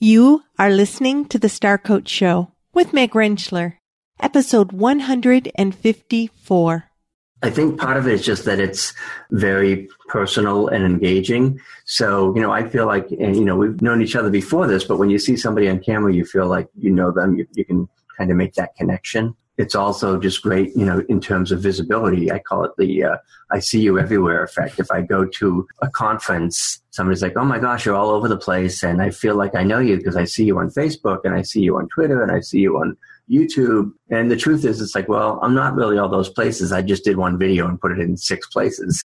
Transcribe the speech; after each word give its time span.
You 0.00 0.44
are 0.60 0.70
listening 0.70 1.24
to 1.24 1.40
the 1.40 1.48
Star 1.48 1.76
Coach 1.76 2.08
Show 2.08 2.52
with 2.72 2.92
Meg 2.92 3.14
Rentschler, 3.14 3.78
episode 4.20 4.70
154. 4.70 6.84
I 7.42 7.50
think 7.50 7.80
part 7.80 7.96
of 7.96 8.06
it 8.06 8.12
is 8.12 8.24
just 8.24 8.44
that 8.44 8.60
it's 8.60 8.94
very 9.32 9.88
personal 10.06 10.68
and 10.68 10.84
engaging. 10.84 11.58
So, 11.84 12.32
you 12.36 12.40
know, 12.40 12.52
I 12.52 12.68
feel 12.68 12.86
like, 12.86 13.10
and 13.10 13.34
you 13.34 13.44
know, 13.44 13.56
we've 13.56 13.82
known 13.82 14.00
each 14.00 14.14
other 14.14 14.30
before 14.30 14.68
this, 14.68 14.84
but 14.84 14.98
when 14.98 15.10
you 15.10 15.18
see 15.18 15.36
somebody 15.36 15.68
on 15.68 15.80
camera, 15.80 16.14
you 16.14 16.24
feel 16.24 16.46
like 16.46 16.68
you 16.78 16.92
know 16.92 17.10
them, 17.10 17.34
you, 17.34 17.44
you 17.54 17.64
can 17.64 17.88
kind 18.16 18.30
of 18.30 18.36
make 18.36 18.54
that 18.54 18.76
connection. 18.76 19.34
It's 19.58 19.74
also 19.74 20.20
just 20.20 20.40
great, 20.42 20.74
you 20.76 20.86
know, 20.86 21.02
in 21.08 21.20
terms 21.20 21.50
of 21.50 21.60
visibility. 21.60 22.30
I 22.30 22.38
call 22.38 22.64
it 22.64 22.70
the 22.78 23.02
uh, 23.02 23.16
I 23.50 23.58
see 23.58 23.80
you 23.80 23.98
everywhere 23.98 24.44
effect. 24.44 24.78
If 24.78 24.92
I 24.92 25.02
go 25.02 25.24
to 25.24 25.66
a 25.82 25.88
conference, 25.88 26.80
somebody's 26.90 27.22
like, 27.22 27.36
oh 27.36 27.44
my 27.44 27.58
gosh, 27.58 27.84
you're 27.84 27.96
all 27.96 28.10
over 28.10 28.28
the 28.28 28.36
place. 28.36 28.84
And 28.84 29.02
I 29.02 29.10
feel 29.10 29.34
like 29.34 29.56
I 29.56 29.64
know 29.64 29.80
you 29.80 29.96
because 29.96 30.14
I 30.14 30.24
see 30.24 30.44
you 30.44 30.58
on 30.60 30.70
Facebook 30.70 31.22
and 31.24 31.34
I 31.34 31.42
see 31.42 31.60
you 31.60 31.76
on 31.76 31.88
Twitter 31.88 32.22
and 32.22 32.30
I 32.30 32.38
see 32.38 32.60
you 32.60 32.78
on 32.78 32.96
YouTube. 33.28 33.90
And 34.10 34.30
the 34.30 34.36
truth 34.36 34.64
is, 34.64 34.80
it's 34.80 34.94
like, 34.94 35.08
well, 35.08 35.40
I'm 35.42 35.54
not 35.54 35.74
really 35.74 35.98
all 35.98 36.08
those 36.08 36.30
places. 36.30 36.70
I 36.70 36.80
just 36.80 37.02
did 37.02 37.16
one 37.16 37.36
video 37.36 37.66
and 37.66 37.80
put 37.80 37.90
it 37.90 37.98
in 37.98 38.16
six 38.16 38.46
places. 38.46 39.02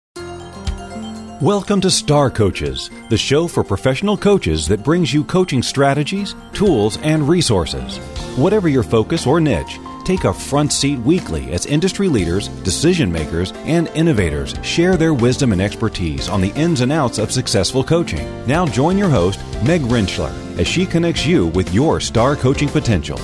Welcome 1.41 1.79
to 1.81 1.91
Star 1.91 2.31
Coaches, 2.31 2.89
the 3.09 3.17
show 3.17 3.47
for 3.47 3.63
professional 3.63 4.17
coaches 4.17 4.67
that 4.67 4.83
brings 4.83 5.13
you 5.13 5.23
coaching 5.23 5.61
strategies, 5.61 6.35
tools, 6.53 6.97
and 6.97 7.29
resources. 7.29 7.97
Whatever 8.35 8.67
your 8.67 8.83
focus 8.83 9.25
or 9.25 9.39
niche, 9.39 9.79
take 10.05 10.23
a 10.23 10.33
front 10.33 10.71
seat 10.73 10.99
weekly 10.99 11.51
as 11.51 11.65
industry 11.65 12.07
leaders, 12.07 12.47
decision 12.63 13.11
makers, 13.11 13.51
and 13.65 13.87
innovators 13.89 14.55
share 14.63 14.97
their 14.97 15.13
wisdom 15.13 15.51
and 15.51 15.61
expertise 15.61 16.29
on 16.29 16.41
the 16.41 16.53
ins 16.55 16.81
and 16.81 16.91
outs 16.91 17.17
of 17.17 17.31
successful 17.31 17.83
coaching. 17.83 18.27
Now 18.45 18.65
join 18.65 18.97
your 18.97 19.09
host, 19.09 19.39
Meg 19.63 19.81
Rentschler, 19.81 20.33
as 20.57 20.67
she 20.67 20.85
connects 20.85 21.25
you 21.25 21.47
with 21.47 21.73
your 21.73 21.99
star 21.99 22.35
coaching 22.35 22.69
potential. 22.69 23.19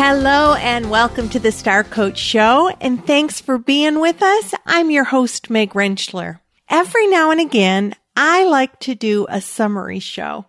Hello 0.00 0.54
and 0.54 0.90
welcome 0.90 1.28
to 1.30 1.40
the 1.40 1.50
Star 1.50 1.82
Coach 1.82 2.18
Show, 2.18 2.68
and 2.80 3.04
thanks 3.04 3.40
for 3.40 3.58
being 3.58 3.98
with 4.00 4.22
us. 4.22 4.54
I'm 4.64 4.92
your 4.92 5.02
host, 5.04 5.50
Meg 5.50 5.72
Rentschler. 5.72 6.38
Every 6.68 7.08
now 7.08 7.32
and 7.32 7.40
again, 7.40 7.94
I 8.14 8.44
like 8.44 8.78
to 8.80 8.94
do 8.94 9.26
a 9.28 9.40
summary 9.40 9.98
show, 9.98 10.46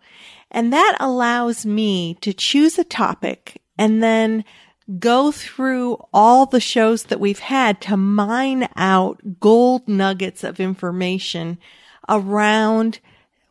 and 0.51 0.73
that 0.73 0.97
allows 0.99 1.65
me 1.65 2.15
to 2.21 2.33
choose 2.33 2.77
a 2.79 2.83
topic 2.83 3.61
and 3.77 4.01
then 4.01 4.43
go 4.97 5.31
through 5.31 5.97
all 6.13 6.45
the 6.45 6.59
shows 6.59 7.03
that 7.03 7.19
we've 7.19 7.39
had 7.39 7.79
to 7.81 7.95
mine 7.95 8.67
out 8.75 9.39
gold 9.39 9.87
nuggets 9.87 10.43
of 10.43 10.59
information 10.59 11.59
around 12.07 12.99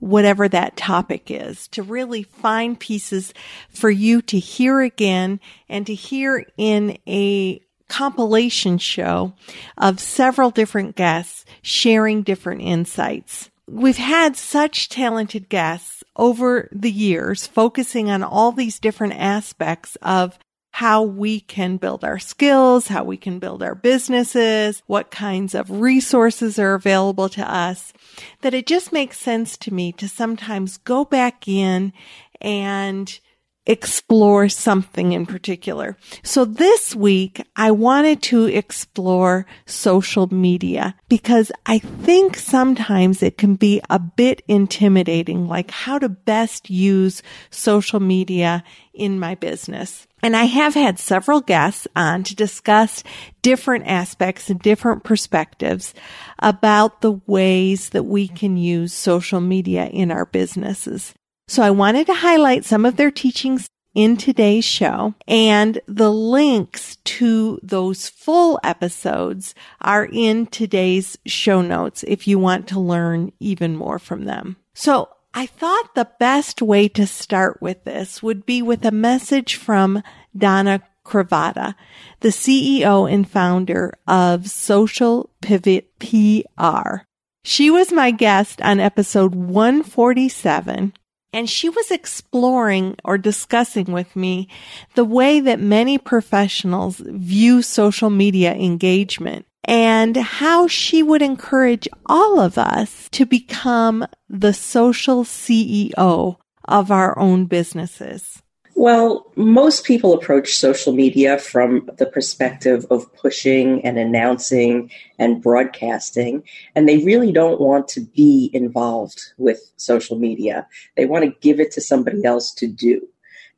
whatever 0.00 0.48
that 0.48 0.76
topic 0.76 1.30
is, 1.30 1.68
to 1.68 1.82
really 1.82 2.22
find 2.22 2.78
pieces 2.78 3.34
for 3.68 3.90
you 3.90 4.22
to 4.22 4.38
hear 4.38 4.80
again 4.80 5.40
and 5.68 5.86
to 5.86 5.94
hear 5.94 6.44
in 6.56 6.96
a 7.06 7.60
compilation 7.88 8.78
show 8.78 9.32
of 9.76 9.98
several 9.98 10.50
different 10.50 10.94
guests 10.94 11.44
sharing 11.62 12.22
different 12.22 12.60
insights. 12.60 13.50
We've 13.70 13.98
had 13.98 14.34
such 14.34 14.88
talented 14.88 15.50
guests 15.50 16.02
over 16.16 16.70
the 16.72 16.90
years 16.90 17.46
focusing 17.46 18.10
on 18.10 18.22
all 18.22 18.50
these 18.50 18.78
different 18.78 19.14
aspects 19.14 19.96
of 20.00 20.38
how 20.72 21.02
we 21.02 21.40
can 21.40 21.76
build 21.76 22.02
our 22.02 22.18
skills, 22.18 22.88
how 22.88 23.04
we 23.04 23.16
can 23.16 23.38
build 23.38 23.62
our 23.62 23.74
businesses, 23.74 24.82
what 24.86 25.10
kinds 25.10 25.54
of 25.54 25.70
resources 25.70 26.58
are 26.58 26.74
available 26.74 27.28
to 27.28 27.52
us, 27.52 27.92
that 28.40 28.54
it 28.54 28.66
just 28.66 28.92
makes 28.92 29.18
sense 29.18 29.56
to 29.58 29.74
me 29.74 29.92
to 29.92 30.08
sometimes 30.08 30.78
go 30.78 31.04
back 31.04 31.46
in 31.46 31.92
and 32.40 33.20
explore 33.68 34.48
something 34.48 35.12
in 35.12 35.26
particular. 35.26 35.96
So 36.24 36.46
this 36.46 36.96
week, 36.96 37.42
I 37.54 37.70
wanted 37.70 38.22
to 38.24 38.46
explore 38.46 39.46
social 39.66 40.26
media 40.32 40.96
because 41.08 41.52
I 41.66 41.78
think 41.78 42.36
sometimes 42.36 43.22
it 43.22 43.36
can 43.36 43.56
be 43.56 43.80
a 43.90 43.98
bit 43.98 44.42
intimidating, 44.48 45.46
like 45.46 45.70
how 45.70 45.98
to 45.98 46.08
best 46.08 46.70
use 46.70 47.22
social 47.50 48.00
media 48.00 48.64
in 48.94 49.20
my 49.20 49.34
business. 49.34 50.06
And 50.22 50.34
I 50.34 50.44
have 50.44 50.74
had 50.74 50.98
several 50.98 51.40
guests 51.40 51.86
on 51.94 52.24
to 52.24 52.34
discuss 52.34 53.04
different 53.42 53.86
aspects 53.86 54.50
and 54.50 54.58
different 54.60 55.04
perspectives 55.04 55.94
about 56.40 57.02
the 57.02 57.20
ways 57.26 57.90
that 57.90 58.04
we 58.04 58.26
can 58.26 58.56
use 58.56 58.92
social 58.92 59.40
media 59.40 59.86
in 59.86 60.10
our 60.10 60.24
businesses. 60.24 61.14
So 61.48 61.62
I 61.62 61.70
wanted 61.70 62.06
to 62.06 62.14
highlight 62.14 62.66
some 62.66 62.84
of 62.84 62.96
their 62.96 63.10
teachings 63.10 63.68
in 63.94 64.18
today's 64.18 64.66
show 64.66 65.14
and 65.26 65.80
the 65.86 66.12
links 66.12 66.96
to 67.04 67.58
those 67.62 68.10
full 68.10 68.60
episodes 68.62 69.54
are 69.80 70.04
in 70.04 70.46
today's 70.46 71.16
show 71.26 71.62
notes 71.62 72.04
if 72.06 72.28
you 72.28 72.38
want 72.38 72.68
to 72.68 72.78
learn 72.78 73.32
even 73.40 73.76
more 73.76 73.98
from 73.98 74.26
them. 74.26 74.56
So 74.74 75.08
I 75.32 75.46
thought 75.46 75.94
the 75.94 76.10
best 76.20 76.60
way 76.60 76.86
to 76.88 77.06
start 77.06 77.62
with 77.62 77.82
this 77.84 78.22
would 78.22 78.44
be 78.44 78.60
with 78.60 78.84
a 78.84 78.90
message 78.90 79.54
from 79.54 80.02
Donna 80.36 80.82
Cravotta, 81.04 81.74
the 82.20 82.28
CEO 82.28 83.10
and 83.10 83.28
founder 83.28 83.94
of 84.06 84.50
Social 84.50 85.30
Pivot 85.40 85.98
PR. 85.98 87.04
She 87.42 87.70
was 87.70 87.90
my 87.90 88.10
guest 88.10 88.60
on 88.60 88.80
episode 88.80 89.34
147 89.34 90.92
and 91.32 91.48
she 91.48 91.68
was 91.68 91.90
exploring 91.90 92.96
or 93.04 93.18
discussing 93.18 93.92
with 93.92 94.16
me 94.16 94.48
the 94.94 95.04
way 95.04 95.40
that 95.40 95.60
many 95.60 95.98
professionals 95.98 96.98
view 97.04 97.62
social 97.62 98.10
media 98.10 98.54
engagement 98.54 99.46
and 99.64 100.16
how 100.16 100.66
she 100.66 101.02
would 101.02 101.20
encourage 101.20 101.86
all 102.06 102.40
of 102.40 102.56
us 102.56 103.08
to 103.10 103.26
become 103.26 104.06
the 104.28 104.54
social 104.54 105.24
CEO 105.24 106.36
of 106.66 106.90
our 106.90 107.18
own 107.18 107.44
businesses. 107.44 108.42
Well, 108.78 109.26
most 109.34 109.84
people 109.84 110.12
approach 110.12 110.54
social 110.54 110.92
media 110.92 111.36
from 111.36 111.90
the 111.98 112.06
perspective 112.06 112.86
of 112.90 113.12
pushing 113.12 113.84
and 113.84 113.98
announcing 113.98 114.92
and 115.18 115.42
broadcasting, 115.42 116.44
and 116.76 116.88
they 116.88 116.98
really 116.98 117.32
don't 117.32 117.60
want 117.60 117.88
to 117.88 118.00
be 118.02 118.52
involved 118.54 119.32
with 119.36 119.72
social 119.78 120.16
media. 120.16 120.68
They 120.96 121.06
want 121.06 121.24
to 121.24 121.36
give 121.40 121.58
it 121.58 121.72
to 121.72 121.80
somebody 121.80 122.24
else 122.24 122.54
to 122.54 122.68
do. 122.68 123.08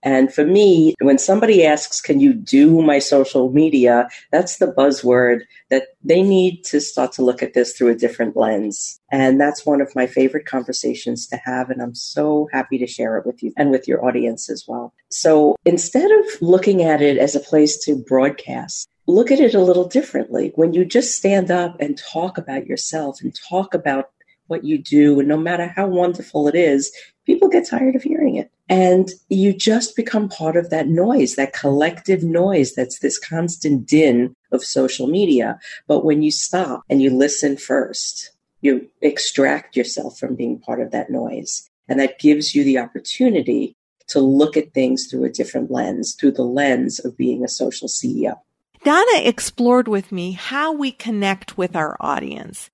And 0.03 0.33
for 0.33 0.45
me, 0.45 0.95
when 1.01 1.19
somebody 1.19 1.65
asks, 1.65 2.01
Can 2.01 2.21
you 2.21 2.33
do 2.33 2.83
my 2.83 2.99
social 2.99 3.51
media? 3.51 4.09
That's 4.33 4.57
the 4.57 4.73
buzzword 4.73 5.41
that 5.69 5.89
they 6.03 6.23
need 6.23 6.65
to 6.65 6.81
start 6.81 7.13
to 7.13 7.25
look 7.25 7.43
at 7.43 7.55
this 7.55 7.77
through 7.77 7.89
a 7.89 7.95
different 7.95 8.37
lens. 8.37 9.01
And 9.13 9.41
that's 9.41 9.67
one 9.67 9.81
of 9.81 9.95
my 9.95 10.07
favorite 10.07 10.47
conversations 10.47 11.27
to 11.29 11.37
have. 11.37 11.71
And 11.71 11.83
I'm 11.83 11.95
so 11.95 12.49
happy 12.53 12.79
to 12.79 12.87
share 12.87 13.19
it 13.19 13.27
with 13.27 13.43
you 13.43 13.53
and 13.57 13.71
with 13.71 13.87
your 13.87 14.05
audience 14.05 14.49
as 14.49 14.65
well. 14.67 14.95
So 15.11 15.57
instead 15.65 16.11
of 16.11 16.27
looking 16.41 16.83
at 16.83 17.03
it 17.03 17.19
as 17.19 17.35
a 17.35 17.41
place 17.41 17.79
to 17.85 17.97
broadcast, 17.97 18.89
look 19.07 19.31
at 19.31 19.41
it 19.41 19.55
a 19.55 19.63
little 19.63 19.89
differently. 19.89 20.53
When 20.55 20.73
you 20.73 20.85
just 20.85 21.17
stand 21.17 21.51
up 21.51 21.77
and 21.81 21.99
talk 21.99 22.39
about 22.39 22.67
yourself 22.67 23.21
and 23.21 23.35
talk 23.49 23.75
about 23.75 24.11
what 24.51 24.65
you 24.65 24.77
do, 24.77 25.19
and 25.21 25.29
no 25.29 25.39
matter 25.39 25.73
how 25.75 25.87
wonderful 25.87 26.49
it 26.49 26.55
is, 26.55 26.93
people 27.25 27.49
get 27.49 27.69
tired 27.69 27.95
of 27.95 28.03
hearing 28.03 28.37
it. 28.37 28.51
And 28.69 29.11
you 29.29 29.53
just 29.53 29.97
become 29.97 30.29
part 30.29 30.57
of 30.57 30.71
that 30.71 30.89
noise, 30.89 31.35
that 31.37 31.53
collective 31.53 32.23
noise 32.23 32.75
that's 32.75 33.01
this 33.01 33.19
constant 33.19 33.87
din 33.87 34.35
of 34.53 34.63
social 34.63 35.07
media. 35.07 35.59
But 35.87 36.05
when 36.05 36.23
you 36.23 36.31
stop 36.31 36.83
and 36.89 37.03
you 37.03 37.11
listen 37.11 37.57
first, 37.57 38.31
you 38.61 38.89
extract 39.01 39.77
yourself 39.77 40.19
from 40.19 40.37
being 40.37 40.59
part 40.59 40.81
of 40.81 40.91
that 40.93 41.11
noise. 41.11 41.69
And 41.89 41.99
that 41.99 42.21
gives 42.21 42.55
you 42.55 42.63
the 42.63 42.79
opportunity 42.79 43.75
to 44.09 44.21
look 44.21 44.57
at 44.57 44.73
things 44.73 45.07
through 45.07 45.25
a 45.25 45.31
different 45.31 45.71
lens, 45.71 46.15
through 46.15 46.33
the 46.33 46.45
lens 46.45 46.99
of 47.05 47.17
being 47.17 47.45
a 47.45 47.49
social 47.49 47.89
CEO. 47.89 48.39
Donna 48.85 49.21
explored 49.23 49.89
with 49.89 50.11
me 50.11 50.33
how 50.33 50.73
we 50.73 50.91
connect 50.91 51.59
with 51.59 51.77
our 51.77 51.97
audience 52.01 52.71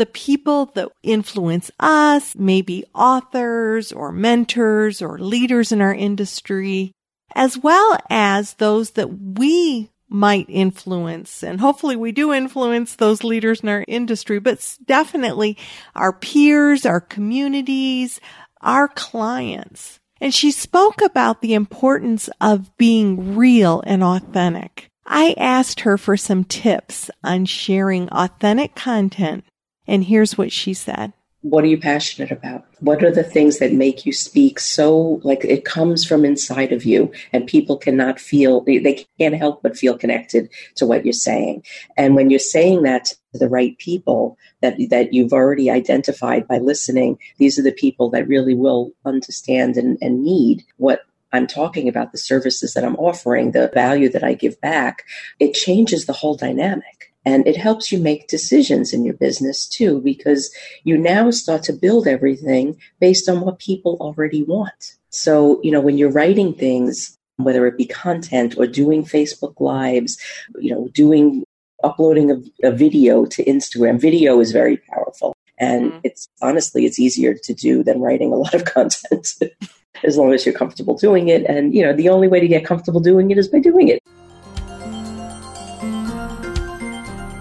the 0.00 0.06
people 0.06 0.64
that 0.74 0.88
influence 1.02 1.70
us, 1.78 2.34
maybe 2.34 2.86
authors 2.94 3.92
or 3.92 4.10
mentors 4.10 5.02
or 5.02 5.18
leaders 5.18 5.72
in 5.72 5.82
our 5.82 5.92
industry, 5.92 6.90
as 7.34 7.58
well 7.58 7.98
as 8.08 8.54
those 8.54 8.92
that 8.92 9.10
we 9.38 9.90
might 10.08 10.46
influence. 10.48 11.42
And 11.42 11.60
hopefully 11.60 11.96
we 11.96 12.12
do 12.12 12.32
influence 12.32 12.94
those 12.94 13.22
leaders 13.22 13.60
in 13.60 13.68
our 13.68 13.84
industry, 13.86 14.38
but 14.40 14.78
definitely 14.86 15.58
our 15.94 16.14
peers, 16.14 16.86
our 16.86 17.02
communities, 17.02 18.22
our 18.62 18.88
clients. 18.88 20.00
And 20.18 20.32
she 20.32 20.50
spoke 20.50 21.02
about 21.02 21.42
the 21.42 21.52
importance 21.52 22.30
of 22.40 22.74
being 22.78 23.36
real 23.36 23.82
and 23.84 24.02
authentic. 24.02 24.88
I 25.04 25.34
asked 25.36 25.80
her 25.80 25.98
for 25.98 26.16
some 26.16 26.44
tips 26.44 27.10
on 27.22 27.44
sharing 27.44 28.08
authentic 28.08 28.74
content 28.74 29.44
and 29.86 30.04
here's 30.04 30.38
what 30.38 30.52
she 30.52 30.74
said. 30.74 31.12
what 31.42 31.64
are 31.64 31.68
you 31.68 31.78
passionate 31.78 32.30
about? 32.30 32.66
What 32.80 33.02
are 33.02 33.10
the 33.10 33.24
things 33.24 33.58
that 33.58 33.72
make 33.72 34.04
you 34.04 34.12
speak 34.12 34.58
so 34.58 35.20
like 35.24 35.42
it 35.44 35.64
comes 35.64 36.04
from 36.04 36.24
inside 36.24 36.70
of 36.70 36.84
you 36.84 37.10
and 37.32 37.46
people 37.46 37.78
cannot 37.78 38.20
feel, 38.20 38.60
they 38.62 39.06
can't 39.18 39.34
help 39.34 39.62
but 39.62 39.76
feel 39.76 39.96
connected 39.96 40.50
to 40.76 40.86
what 40.86 41.04
you're 41.04 41.14
saying. 41.14 41.64
And 41.96 42.14
when 42.14 42.28
you're 42.28 42.38
saying 42.38 42.82
that 42.82 43.06
to 43.32 43.38
the 43.38 43.48
right 43.48 43.76
people 43.78 44.36
that, 44.60 44.76
that 44.90 45.14
you've 45.14 45.32
already 45.32 45.70
identified 45.70 46.46
by 46.46 46.58
listening, 46.58 47.18
these 47.38 47.58
are 47.58 47.62
the 47.62 47.72
people 47.72 48.10
that 48.10 48.28
really 48.28 48.54
will 48.54 48.92
understand 49.06 49.78
and, 49.78 49.96
and 50.02 50.22
need 50.22 50.62
what 50.76 51.06
I'm 51.32 51.46
talking 51.46 51.88
about, 51.88 52.12
the 52.12 52.18
services 52.18 52.74
that 52.74 52.84
I'm 52.84 52.96
offering, 52.96 53.52
the 53.52 53.70
value 53.72 54.10
that 54.10 54.24
I 54.24 54.34
give 54.34 54.60
back. 54.60 55.04
It 55.38 55.54
changes 55.54 56.04
the 56.04 56.12
whole 56.12 56.34
dynamic. 56.34 57.09
And 57.24 57.46
it 57.46 57.56
helps 57.56 57.92
you 57.92 57.98
make 57.98 58.28
decisions 58.28 58.92
in 58.92 59.04
your 59.04 59.14
business 59.14 59.66
too, 59.66 60.00
because 60.00 60.52
you 60.84 60.96
now 60.96 61.30
start 61.30 61.62
to 61.64 61.72
build 61.72 62.06
everything 62.06 62.78
based 62.98 63.28
on 63.28 63.42
what 63.42 63.58
people 63.58 63.98
already 64.00 64.42
want. 64.42 64.96
So, 65.10 65.60
you 65.62 65.70
know, 65.70 65.80
when 65.80 65.98
you're 65.98 66.10
writing 66.10 66.54
things, 66.54 67.16
whether 67.36 67.66
it 67.66 67.76
be 67.76 67.84
content 67.84 68.56
or 68.56 68.66
doing 68.66 69.04
Facebook 69.04 69.60
Lives, 69.60 70.18
you 70.58 70.70
know, 70.74 70.88
doing 70.94 71.44
uploading 71.82 72.30
a, 72.30 72.68
a 72.68 72.70
video 72.70 73.24
to 73.26 73.44
Instagram, 73.44 74.00
video 74.00 74.40
is 74.40 74.52
very 74.52 74.76
powerful. 74.76 75.34
And 75.58 75.92
mm-hmm. 75.92 76.00
it's 76.04 76.28
honestly, 76.40 76.86
it's 76.86 76.98
easier 76.98 77.34
to 77.34 77.54
do 77.54 77.82
than 77.82 78.00
writing 78.00 78.32
a 78.32 78.36
lot 78.36 78.54
of 78.54 78.64
content. 78.76 79.28
as 80.04 80.16
long 80.16 80.32
as 80.32 80.46
you're 80.46 80.54
comfortable 80.54 80.96
doing 80.96 81.28
it. 81.28 81.44
And, 81.44 81.74
you 81.74 81.82
know, 81.82 81.92
the 81.92 82.08
only 82.08 82.28
way 82.28 82.40
to 82.40 82.48
get 82.48 82.64
comfortable 82.64 83.00
doing 83.00 83.30
it 83.30 83.38
is 83.38 83.48
by 83.48 83.58
doing 83.58 83.88
it. 83.88 84.02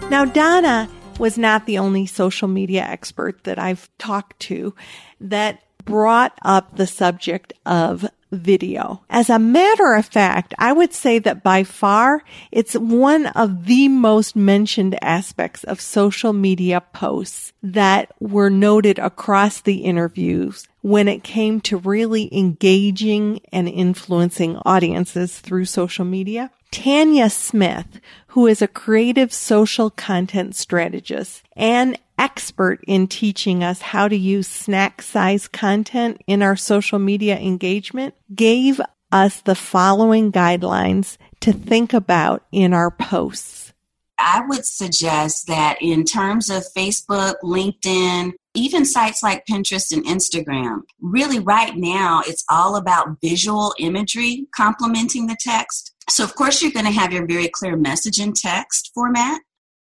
Now, 0.09 0.25
Donna 0.25 0.89
was 1.19 1.37
not 1.37 1.67
the 1.67 1.77
only 1.77 2.07
social 2.07 2.47
media 2.47 2.81
expert 2.81 3.43
that 3.43 3.59
I've 3.59 3.89
talked 3.99 4.39
to 4.41 4.73
that 5.21 5.61
brought 5.85 6.37
up 6.41 6.75
the 6.75 6.87
subject 6.87 7.53
of 7.65 8.09
video. 8.31 9.03
As 9.09 9.29
a 9.29 9.39
matter 9.39 9.93
of 9.93 10.05
fact, 10.05 10.53
I 10.57 10.71
would 10.71 10.93
say 10.93 11.19
that 11.19 11.43
by 11.43 11.63
far 11.63 12.23
it's 12.51 12.73
one 12.73 13.27
of 13.27 13.65
the 13.65 13.87
most 13.87 14.35
mentioned 14.35 14.97
aspects 15.03 15.63
of 15.63 15.81
social 15.81 16.33
media 16.33 16.81
posts 16.93 17.53
that 17.63 18.11
were 18.19 18.49
noted 18.49 18.97
across 18.99 19.61
the 19.61 19.77
interviews 19.77 20.67
when 20.81 21.07
it 21.07 21.23
came 21.23 21.59
to 21.61 21.77
really 21.77 22.33
engaging 22.35 23.41
and 23.51 23.67
influencing 23.67 24.57
audiences 24.65 25.39
through 25.39 25.65
social 25.65 26.05
media. 26.05 26.51
Tanya 26.71 27.29
Smith, 27.29 27.99
who 28.27 28.45
is 28.45 28.61
a 28.61 28.67
creative 28.67 29.33
social 29.33 29.89
content 29.89 30.55
strategist 30.55 31.43
and 31.55 31.97
expert 32.17 32.79
in 32.85 33.07
teaching 33.07 33.63
us 33.63 33.81
how 33.81 34.07
to 34.07 34.15
use 34.15 34.47
snack 34.47 35.01
size 35.01 35.47
content 35.47 36.21
in 36.27 36.43
our 36.43 36.55
social 36.55 36.99
media 36.99 37.37
engagement, 37.39 38.13
gave 38.33 38.79
us 39.11 39.41
the 39.41 39.55
following 39.55 40.31
guidelines 40.31 41.17
to 41.39 41.51
think 41.51 41.93
about 41.93 42.43
in 42.51 42.73
our 42.73 42.91
posts. 42.91 43.73
I 44.19 44.45
would 44.47 44.65
suggest 44.65 45.47
that 45.47 45.77
in 45.81 46.03
terms 46.03 46.49
of 46.49 46.63
Facebook, 46.75 47.35
LinkedIn, 47.41 48.33
even 48.59 48.85
sites 48.85 49.23
like 49.23 49.45
Pinterest 49.45 49.91
and 49.91 50.05
Instagram, 50.05 50.81
really 50.99 51.39
right 51.39 51.75
now 51.75 52.21
it's 52.27 52.43
all 52.49 52.75
about 52.75 53.17
visual 53.21 53.73
imagery 53.79 54.47
complementing 54.55 55.27
the 55.27 55.37
text. 55.39 55.95
So, 56.09 56.23
of 56.23 56.35
course, 56.35 56.61
you're 56.61 56.71
going 56.71 56.85
to 56.85 56.91
have 56.91 57.13
your 57.13 57.25
very 57.25 57.47
clear 57.47 57.77
message 57.77 58.19
in 58.19 58.33
text 58.33 58.91
format. 58.93 59.41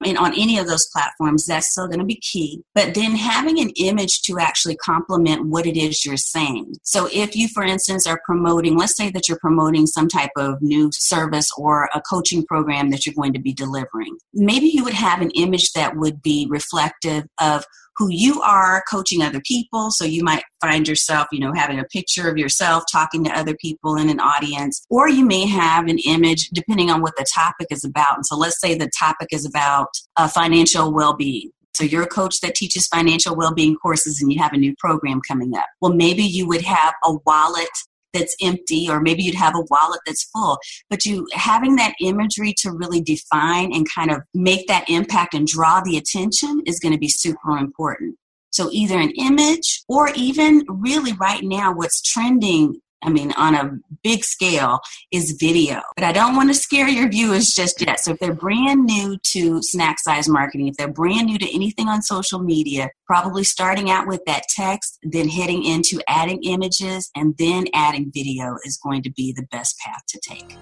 And 0.04 0.16
on 0.16 0.32
any 0.32 0.58
of 0.58 0.68
those 0.68 0.86
platforms, 0.92 1.46
that's 1.46 1.72
still 1.72 1.88
going 1.88 1.98
to 1.98 2.04
be 2.04 2.20
key. 2.20 2.62
But 2.72 2.94
then 2.94 3.16
having 3.16 3.58
an 3.58 3.70
image 3.70 4.22
to 4.22 4.38
actually 4.38 4.76
complement 4.76 5.46
what 5.46 5.66
it 5.66 5.76
is 5.76 6.04
you're 6.04 6.16
saying. 6.16 6.74
So 6.84 7.08
if 7.12 7.34
you, 7.34 7.48
for 7.48 7.64
instance, 7.64 8.06
are 8.06 8.20
promoting, 8.24 8.76
let's 8.76 8.96
say 8.96 9.10
that 9.10 9.28
you're 9.28 9.40
promoting 9.40 9.86
some 9.86 10.06
type 10.06 10.30
of 10.36 10.62
new 10.62 10.90
service 10.92 11.50
or 11.56 11.90
a 11.94 12.00
coaching 12.00 12.46
program 12.46 12.90
that 12.90 13.06
you're 13.06 13.14
going 13.14 13.32
to 13.32 13.40
be 13.40 13.52
delivering, 13.52 14.16
maybe 14.32 14.66
you 14.66 14.84
would 14.84 14.94
have 14.94 15.20
an 15.20 15.30
image 15.32 15.72
that 15.72 15.96
would 15.96 16.22
be 16.22 16.46
reflective 16.48 17.24
of 17.40 17.64
who 17.98 18.08
you 18.10 18.40
are 18.42 18.82
coaching 18.90 19.22
other 19.22 19.40
people. 19.44 19.90
So 19.90 20.04
you 20.04 20.22
might 20.22 20.42
find 20.60 20.86
yourself, 20.86 21.26
you 21.32 21.40
know, 21.40 21.52
having 21.52 21.78
a 21.78 21.84
picture 21.84 22.30
of 22.30 22.38
yourself 22.38 22.84
talking 22.90 23.24
to 23.24 23.30
other 23.30 23.56
people 23.56 23.96
in 23.96 24.08
an 24.08 24.20
audience, 24.20 24.86
or 24.88 25.08
you 25.08 25.24
may 25.24 25.46
have 25.46 25.86
an 25.88 25.98
image 26.06 26.48
depending 26.50 26.90
on 26.90 27.02
what 27.02 27.16
the 27.16 27.26
topic 27.34 27.68
is 27.70 27.84
about. 27.84 28.16
And 28.16 28.26
so 28.26 28.36
let's 28.36 28.60
say 28.60 28.74
the 28.74 28.90
topic 28.98 29.28
is 29.32 29.44
about 29.44 29.88
uh, 30.16 30.28
financial 30.28 30.92
well 30.92 31.16
being. 31.16 31.50
So 31.74 31.84
you're 31.84 32.02
a 32.02 32.08
coach 32.08 32.40
that 32.40 32.56
teaches 32.56 32.88
financial 32.88 33.36
well-being 33.36 33.76
courses 33.76 34.20
and 34.20 34.32
you 34.32 34.40
have 34.40 34.52
a 34.52 34.56
new 34.56 34.74
program 34.78 35.20
coming 35.28 35.56
up. 35.56 35.66
Well, 35.80 35.92
maybe 35.92 36.24
you 36.24 36.48
would 36.48 36.62
have 36.62 36.92
a 37.04 37.14
wallet 37.24 37.68
that's 38.12 38.36
empty 38.42 38.88
or 38.88 39.00
maybe 39.00 39.22
you'd 39.22 39.34
have 39.34 39.54
a 39.54 39.64
wallet 39.70 40.00
that's 40.06 40.28
full. 40.30 40.58
But 40.90 41.04
you 41.04 41.26
having 41.32 41.76
that 41.76 41.94
imagery 42.00 42.54
to 42.58 42.70
really 42.70 43.00
define 43.00 43.72
and 43.72 43.86
kind 43.90 44.10
of 44.10 44.22
make 44.34 44.66
that 44.68 44.88
impact 44.88 45.34
and 45.34 45.46
draw 45.46 45.80
the 45.80 45.96
attention 45.96 46.62
is 46.66 46.80
going 46.80 46.92
to 46.92 46.98
be 46.98 47.08
super 47.08 47.56
important. 47.56 48.16
So 48.50 48.70
either 48.72 48.98
an 48.98 49.10
image 49.10 49.82
or 49.88 50.10
even 50.14 50.64
really 50.68 51.12
right 51.12 51.42
now 51.42 51.72
what's 51.72 52.02
trending 52.02 52.80
I 53.02 53.10
mean, 53.10 53.32
on 53.32 53.54
a 53.54 53.78
big 54.02 54.24
scale, 54.24 54.80
is 55.12 55.36
video. 55.38 55.82
But 55.96 56.04
I 56.04 56.12
don't 56.12 56.34
want 56.34 56.50
to 56.50 56.54
scare 56.54 56.88
your 56.88 57.08
viewers 57.08 57.50
just 57.54 57.80
yet. 57.80 58.00
So 58.00 58.12
if 58.12 58.18
they're 58.18 58.34
brand 58.34 58.84
new 58.84 59.18
to 59.32 59.62
snack 59.62 59.98
size 60.00 60.28
marketing, 60.28 60.68
if 60.68 60.76
they're 60.76 60.92
brand 60.92 61.26
new 61.26 61.38
to 61.38 61.54
anything 61.54 61.88
on 61.88 62.02
social 62.02 62.40
media, 62.40 62.90
probably 63.06 63.44
starting 63.44 63.90
out 63.90 64.06
with 64.06 64.24
that 64.26 64.44
text, 64.54 64.98
then 65.02 65.28
heading 65.28 65.64
into 65.64 66.00
adding 66.08 66.42
images, 66.42 67.10
and 67.14 67.36
then 67.38 67.66
adding 67.72 68.10
video 68.12 68.56
is 68.64 68.78
going 68.82 69.02
to 69.02 69.10
be 69.10 69.32
the 69.32 69.46
best 69.50 69.76
path 69.78 70.02
to 70.08 70.20
take. 70.20 70.56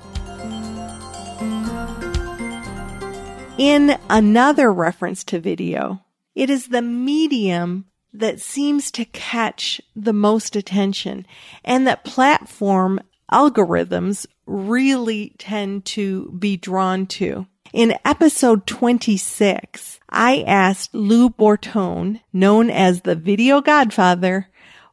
In 3.58 3.98
another 4.10 4.70
reference 4.70 5.24
to 5.24 5.40
video, 5.40 6.02
it 6.34 6.50
is 6.50 6.68
the 6.68 6.82
medium 6.82 7.86
that 8.18 8.40
seems 8.40 8.90
to 8.92 9.04
catch 9.04 9.80
the 9.94 10.12
most 10.12 10.56
attention 10.56 11.26
and 11.64 11.86
that 11.86 12.04
platform 12.04 13.00
algorithms 13.30 14.26
really 14.46 15.34
tend 15.38 15.84
to 15.84 16.30
be 16.38 16.56
drawn 16.56 17.06
to. 17.06 17.46
In 17.72 17.98
episode 18.04 18.66
26, 18.66 20.00
I 20.08 20.44
asked 20.46 20.94
Lou 20.94 21.28
Bortone, 21.28 22.20
known 22.32 22.70
as 22.70 23.02
the 23.02 23.16
video 23.16 23.60
godfather, 23.60 24.48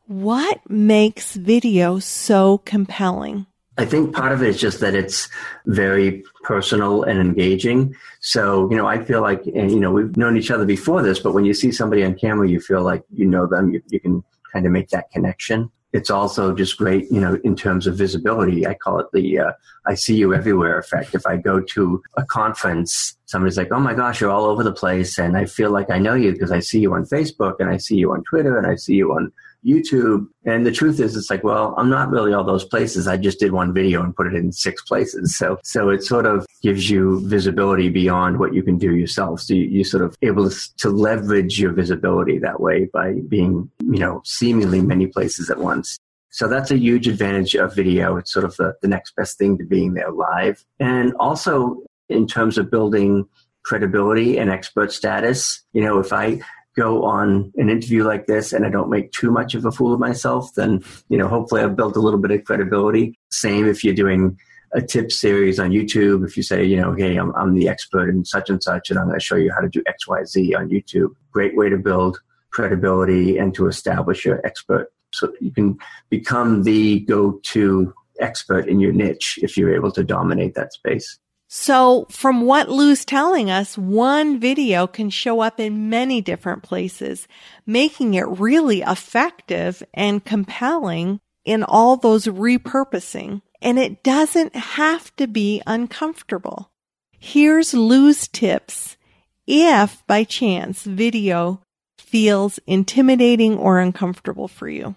what 0.08 0.70
makes 0.70 1.36
video 1.36 2.00
so 2.00 2.58
compelling? 2.60 3.46
I 3.78 3.86
think 3.86 4.16
part 4.16 4.32
of 4.32 4.44
it 4.44 4.50
is 4.50 4.60
just 4.60 4.80
that 4.82 4.94
it's 4.94 5.28
very 5.66 6.24
personal 6.44 7.04
and 7.04 7.20
engaging. 7.20 7.96
So, 8.22 8.70
you 8.70 8.78
know, 8.78 8.86
I 8.86 9.04
feel 9.04 9.22
like, 9.22 9.46
and, 9.48 9.72
you 9.72 9.80
know, 9.80 9.92
we've 9.92 10.16
known 10.16 10.38
each 10.38 10.52
other 10.52 10.66
before 10.66 11.02
this, 11.02 11.20
but 11.20 11.34
when 11.34 11.44
you 11.44 11.56
see 11.56 11.72
somebody 11.72 12.04
on 12.04 12.14
camera, 12.14 12.48
you 12.48 12.60
feel 12.60 12.84
like 12.84 13.04
you 13.12 13.26
know 13.26 13.48
them. 13.48 13.72
You, 13.74 13.82
you 13.90 14.00
can 14.00 14.24
kind 14.52 14.66
of 14.68 14.72
make 14.72 14.90
that 14.90 15.10
connection. 15.12 15.72
It's 15.92 16.10
also 16.10 16.56
just 16.56 16.78
great, 16.78 17.12
you 17.12 17.20
know, 17.20 17.40
in 17.44 17.56
terms 17.56 17.86
of 17.86 17.96
visibility. 17.96 18.66
I 18.66 18.74
call 18.74 19.00
it 19.00 19.08
the 19.14 19.40
uh, 19.40 19.52
I 19.86 19.96
see 19.96 20.16
you 20.16 20.34
everywhere 20.34 20.78
effect. 20.80 21.14
If 21.14 21.28
I 21.28 21.38
go 21.38 21.60
to 21.60 22.02
a 22.18 22.24
conference, 22.26 23.16
somebody's 23.26 23.58
like, 23.58 23.72
oh 23.72 23.80
my 23.80 23.94
gosh, 23.94 24.22
you're 24.22 24.32
all 24.32 24.46
over 24.46 24.64
the 24.64 24.72
place. 24.72 25.20
And 25.20 25.38
I 25.38 25.46
feel 25.46 25.70
like 25.70 25.92
I 25.92 26.00
know 26.00 26.16
you 26.16 26.32
because 26.32 26.52
I 26.52 26.60
see 26.60 26.80
you 26.80 26.94
on 26.94 27.06
Facebook 27.06 27.56
and 27.60 27.70
I 27.70 27.78
see 27.78 27.96
you 27.96 28.12
on 28.12 28.24
Twitter 28.24 28.58
and 28.58 28.66
I 28.66 28.76
see 28.76 28.96
you 28.96 29.14
on 29.14 29.32
YouTube. 29.66 30.28
And 30.46 30.66
the 30.66 30.72
truth 30.72 31.00
is, 31.00 31.16
it's 31.16 31.30
like, 31.30 31.44
well, 31.44 31.74
I'm 31.78 31.90
not 31.90 32.10
really 32.10 32.34
all 32.34 32.44
those 32.44 32.66
places. 32.66 33.08
I 33.08 33.18
just 33.18 33.40
did 33.40 33.52
one 33.52 33.74
video 33.74 34.04
and 34.04 34.16
put 34.16 34.28
it 34.28 34.36
in 34.36 34.52
six 34.52 34.82
places. 34.84 35.38
So, 35.38 35.60
so 35.64 35.90
it 35.90 36.04
sort 36.04 36.26
of 36.26 36.46
gives 36.62 36.90
you 36.90 37.28
visibility 37.28 37.90
beyond 37.90 38.40
what 38.40 38.54
you 38.54 38.64
can 38.64 38.78
do 38.78 38.96
yourself. 38.96 39.42
So 39.42 39.54
you, 39.54 39.64
you 39.64 39.84
sort 39.84 40.04
of 40.04 40.16
able 40.22 40.50
to, 40.50 40.76
to 40.78 40.90
leverage 40.90 41.60
your 41.60 41.72
visibility 41.72 42.40
that 42.40 42.60
way 42.60 42.90
by 42.94 43.14
being, 43.28 43.70
you 43.82 44.00
know, 44.00 44.22
seemingly 44.26 44.82
many 44.82 45.08
places 45.08 45.50
at 45.50 45.60
once. 45.60 45.98
So 46.30 46.48
that's 46.48 46.72
a 46.72 46.78
huge 46.78 47.08
advantage 47.08 47.54
of 47.56 47.76
video. 47.76 48.18
It's 48.18 48.34
sort 48.34 48.46
of 48.46 48.56
the, 48.58 48.76
the 48.82 48.88
next 48.88 49.16
best 49.16 49.38
thing 49.38 49.58
to 49.60 49.64
being 49.64 49.94
there 49.94 50.12
live. 50.12 50.66
And 50.80 51.14
also 51.20 51.84
in 52.10 52.28
terms 52.28 52.58
of 52.58 52.72
building 52.72 53.28
credibility 53.64 54.38
and 54.38 54.50
expert 54.50 54.92
status, 54.92 55.64
you 55.74 55.82
know, 55.84 56.00
if 56.00 56.12
I 56.12 56.42
go 56.76 57.04
on 57.04 57.52
an 57.56 57.70
interview 57.70 58.04
like 58.04 58.26
this 58.26 58.54
and 58.54 58.66
I 58.66 58.70
don't 58.70 58.90
make 58.90 59.12
too 59.12 59.32
much 59.32 59.54
of 59.56 59.66
a 59.66 59.72
fool 59.72 59.94
of 59.94 60.00
myself, 60.00 60.54
then, 60.56 60.84
you 61.10 61.18
know, 61.18 61.28
hopefully 61.28 61.62
I've 61.62 61.76
built 61.76 61.96
a 61.96 62.00
little 62.00 62.20
bit 62.20 62.32
of 62.32 62.44
credibility. 62.44 63.18
Same 63.30 63.68
if 63.68 63.84
you're 63.84 63.94
doing 63.94 64.38
a 64.74 64.82
tip 64.82 65.12
series 65.12 65.60
on 65.60 65.70
YouTube. 65.70 66.26
If 66.26 66.36
you 66.36 66.44
say, 66.44 66.64
you 66.64 66.76
know, 66.76 66.94
hey, 66.94 67.16
I'm, 67.16 67.34
I'm 67.36 67.54
the 67.54 67.70
expert 67.70 68.10
in 68.10 68.26
such 68.26 68.50
and 68.50 68.62
such, 68.62 68.90
and 68.90 68.98
I'm 68.98 69.06
going 69.06 69.20
to 69.20 69.24
show 69.24 69.36
you 69.36 69.52
how 69.54 69.62
to 69.62 69.70
do 69.70 69.84
X, 69.86 70.08
Y, 70.08 70.24
Z 70.24 70.56
on 70.56 70.70
YouTube. 70.70 71.10
Great 71.32 71.56
way 71.56 71.70
to 71.70 71.78
build 71.78 72.20
credibility 72.50 73.38
and 73.38 73.54
to 73.56 73.68
establish 73.68 74.26
your 74.26 74.46
expert. 74.46 74.92
So 75.14 75.32
you 75.40 75.52
can 75.52 75.78
become 76.10 76.64
the 76.64 77.02
go-to 77.02 77.94
expert 78.20 78.68
in 78.68 78.80
your 78.80 78.94
niche 78.94 79.38
if 79.42 79.58
you're 79.58 79.76
able 79.76 79.92
to 79.92 80.04
dominate 80.04 80.56
that 80.56 80.74
space. 80.74 81.20
So 81.56 82.08
from 82.10 82.42
what 82.42 82.68
Lou's 82.68 83.06
telling 83.06 83.52
us, 83.52 83.78
one 83.78 84.40
video 84.40 84.88
can 84.88 85.12
show 85.12 85.42
up 85.42 85.60
in 85.60 85.88
many 85.88 86.20
different 86.20 86.64
places, 86.64 87.28
making 87.68 88.16
it 88.16 88.28
really 88.28 88.82
effective 88.82 89.84
and 89.94 90.26
compelling 90.26 91.20
in 91.46 91.64
all 91.64 91.96
those 91.96 92.26
repurposing. 92.26 93.44
And 93.62 93.78
it 93.78 94.02
doesn't 94.02 94.56
have 94.56 95.16
to 95.18 95.28
be 95.28 95.62
uncomfortable. 95.68 96.72
Here's 97.20 97.76
Lou's 97.76 98.28
tips 98.28 98.98
if 99.46 100.04
by 100.08 100.24
chance 100.24 100.82
video 100.82 101.62
feels 102.00 102.60
intimidating 102.66 103.60
or 103.60 103.80
uncomfortable 103.80 104.48
for 104.48 104.68
you. 104.68 104.96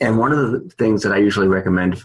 And 0.00 0.16
one 0.16 0.32
of 0.32 0.52
the 0.52 0.70
things 0.70 1.02
that 1.02 1.12
I 1.12 1.18
usually 1.18 1.48
recommend 1.48 2.02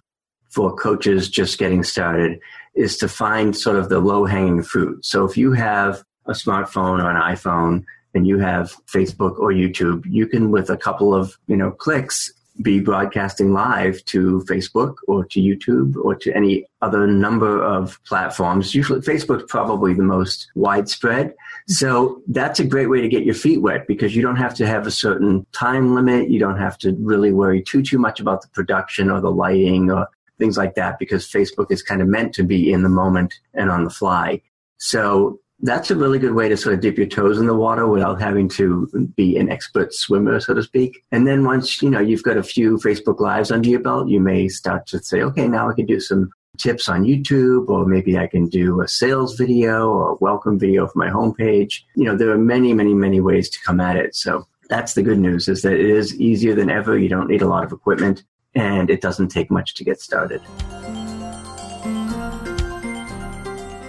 for 0.50 0.76
coaches 0.76 1.30
just 1.30 1.58
getting 1.58 1.84
started 1.84 2.40
is 2.78 2.98
to 2.98 3.08
find 3.08 3.56
sort 3.56 3.78
of 3.78 3.90
the 3.90 4.00
low 4.00 4.26
hanging 4.26 4.64
fruit. 4.64 5.06
So 5.06 5.26
if 5.26 5.36
you 5.38 5.52
have 5.54 6.04
a 6.28 6.32
smartphone 6.32 7.04
or 7.04 7.10
an 7.10 7.22
iPhone 7.36 7.84
and 8.14 8.28
you 8.28 8.40
have 8.40 8.74
Facebook 8.86 9.40
or 9.40 9.52
YouTube, 9.52 10.04
you 10.08 10.28
can 10.28 10.52
with 10.52 10.70
a 10.70 10.78
couple 10.78 11.14
of, 11.14 11.38
you 11.48 11.58
know, 11.58 11.72
clicks 11.72 12.32
be 12.62 12.80
broadcasting 12.80 13.54
live 13.54 14.04
to 14.06 14.44
Facebook 14.50 14.96
or 15.08 15.24
to 15.26 15.40
YouTube 15.40 15.96
or 15.98 16.16
to 16.16 16.36
any 16.36 16.66
other 16.82 17.06
number 17.06 17.64
of 17.64 18.00
platforms. 18.04 18.74
Usually 18.74 19.00
Facebook's 19.00 19.44
probably 19.48 19.94
the 19.94 20.04
most 20.04 20.48
widespread. 20.56 21.34
So 21.68 22.22
that's 22.28 22.60
a 22.60 22.66
great 22.66 22.90
way 22.90 23.02
to 23.02 23.08
get 23.08 23.26
your 23.26 23.36
feet 23.36 23.62
wet 23.62 23.88
because 23.88 24.16
you 24.16 24.22
don't 24.22 24.38
have 24.38 24.56
to 24.56 24.66
have 24.66 24.88
a 24.88 24.92
certain 24.92 25.46
time 25.52 25.94
limit. 25.94 26.30
You 26.30 26.40
don't 26.40 26.58
have 26.58 26.78
to 26.80 26.96
really 27.00 27.32
worry 27.32 27.62
too, 27.62 27.84
too 27.84 28.00
much 28.00 28.20
about 28.20 28.42
the 28.42 28.48
production 28.50 29.12
or 29.12 29.22
the 29.22 29.32
lighting 29.32 29.92
or 29.92 30.08
things 30.38 30.58
like 30.58 30.76
that 30.76 31.00
because 31.00 31.28
Facebook 31.28 31.72
is 31.72 31.82
kind 31.82 32.02
of 32.02 32.08
meant 32.08 32.34
to 32.36 32.44
be 32.44 32.72
in 32.72 32.84
the 32.84 32.90
moment 32.90 33.34
and 33.54 33.70
on 33.70 33.84
the 33.84 33.90
fly. 33.90 34.42
So 34.78 35.40
that's 35.62 35.90
a 35.90 35.96
really 35.96 36.20
good 36.20 36.34
way 36.34 36.48
to 36.50 36.58
sort 36.58 36.76
of 36.76 36.82
dip 36.82 36.98
your 36.98 37.08
toes 37.08 37.40
in 37.40 37.48
the 37.48 37.56
water 37.56 37.88
without 37.88 38.22
having 38.22 38.48
to 38.50 38.88
be 39.16 39.38
an 39.38 39.50
expert 39.50 39.94
swimmer, 39.94 40.40
so 40.40 40.54
to 40.54 40.62
speak. 40.62 41.04
And 41.12 41.28
then 41.28 41.44
once, 41.44 41.82
you 41.82 41.90
know, 41.90 42.00
you've 42.00 42.24
got 42.24 42.38
a 42.38 42.44
few 42.44 42.78
Facebook 42.78 43.20
lives 43.20 43.52
under 43.52 43.70
your 43.70 43.80
belt, 43.80 44.08
you 44.08 44.20
may 44.20 44.50
start 44.50 44.86
to 44.88 45.00
say, 45.00 45.22
okay, 45.22 45.48
now 45.48 45.70
I 45.70 45.74
can 45.74 45.88
do 45.88 46.00
some 46.00 46.30
tips 46.60 46.90
on 46.90 47.04
YouTube, 47.04 47.70
or 47.70 47.86
maybe 47.86 48.18
I 48.18 48.28
can 48.28 48.48
do 48.48 48.82
a 48.82 48.88
sales 48.88 49.36
video 49.36 49.90
or 49.90 50.12
a 50.12 50.16
welcome 50.16 50.60
video 50.60 50.88
for 50.88 51.00
my 51.00 51.10
homepage. 51.10 51.82
You 51.96 52.06
know, 52.06 52.16
there 52.16 52.32
are 52.32 52.38
many, 52.38 52.74
many, 52.74 52.94
many 52.94 53.20
ways 53.20 53.50
to 53.50 53.60
come 53.66 53.80
at 53.80 53.96
it. 53.96 54.16
So 54.16 54.48
that's 54.70 54.94
the 54.94 55.04
good 55.04 55.20
news 55.20 55.48
is 55.48 55.62
that 55.62 55.74
it 55.74 55.86
is 55.86 56.20
easier 56.20 56.54
than 56.54 56.70
ever. 56.70 56.98
You 56.98 57.10
don't 57.10 57.30
need 57.30 57.42
a 57.42 57.48
lot 57.48 57.64
of 57.64 57.72
equipment 57.72 58.24
and 58.58 58.90
it 58.90 59.02
doesn't 59.02 59.28
take 59.28 59.52
much 59.52 59.76
to 59.76 59.84
get 59.84 60.02
started. 60.02 60.42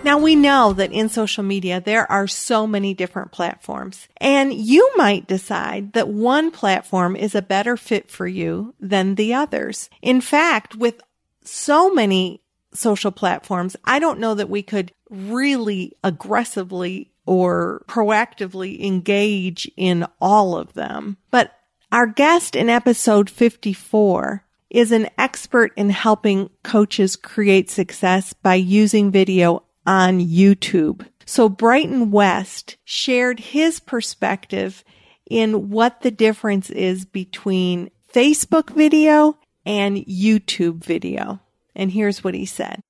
Now 0.04 0.18
we 0.18 0.36
know 0.36 0.72
that 0.74 0.92
in 0.92 1.08
social 1.08 1.42
media 1.42 1.80
there 1.80 2.10
are 2.10 2.26
so 2.26 2.66
many 2.66 2.94
different 2.94 3.32
platforms 3.32 4.08
and 4.18 4.52
you 4.52 4.90
might 4.96 5.26
decide 5.26 5.92
that 5.94 6.08
one 6.08 6.50
platform 6.50 7.16
is 7.16 7.34
a 7.34 7.42
better 7.42 7.76
fit 7.76 8.10
for 8.10 8.26
you 8.26 8.74
than 8.80 9.16
the 9.16 9.34
others. 9.34 9.90
In 10.00 10.20
fact, 10.20 10.76
with 10.76 11.00
so 11.44 11.92
many 11.92 12.42
social 12.72 13.10
platforms, 13.10 13.76
I 13.84 13.98
don't 13.98 14.20
know 14.20 14.34
that 14.34 14.50
we 14.50 14.62
could 14.62 14.92
really 15.10 15.96
aggressively 16.04 17.10
or 17.26 17.84
proactively 17.88 18.82
engage 18.84 19.70
in 19.76 20.06
all 20.20 20.56
of 20.56 20.72
them. 20.74 21.16
But 21.30 21.52
our 21.90 22.06
guest 22.06 22.54
in 22.54 22.68
episode 22.68 23.28
54 23.28 24.44
is 24.70 24.92
an 24.92 25.08
expert 25.16 25.72
in 25.76 25.90
helping 25.90 26.50
coaches 26.62 27.16
create 27.16 27.70
success 27.70 28.32
by 28.32 28.54
using 28.54 29.10
video 29.10 29.62
on 29.86 30.20
YouTube. 30.20 31.06
So 31.24 31.48
Brighton 31.48 32.10
West 32.10 32.76
shared 32.84 33.40
his 33.40 33.80
perspective 33.80 34.84
in 35.30 35.70
what 35.70 36.02
the 36.02 36.10
difference 36.10 36.70
is 36.70 37.04
between 37.04 37.90
Facebook 38.12 38.70
video 38.70 39.38
and 39.64 39.98
YouTube 39.98 40.84
video. 40.84 41.40
And 41.74 41.92
here's 41.92 42.24
what 42.24 42.34
he 42.34 42.46
said. 42.46 42.80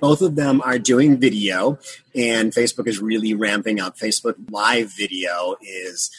Both 0.00 0.20
of 0.20 0.34
them 0.34 0.60
are 0.62 0.80
doing 0.80 1.18
video, 1.18 1.78
and 2.12 2.52
Facebook 2.52 2.88
is 2.88 3.00
really 3.00 3.34
ramping 3.34 3.78
up. 3.78 3.96
Facebook 3.96 4.34
Live 4.50 4.90
video 4.96 5.54
is 5.62 6.10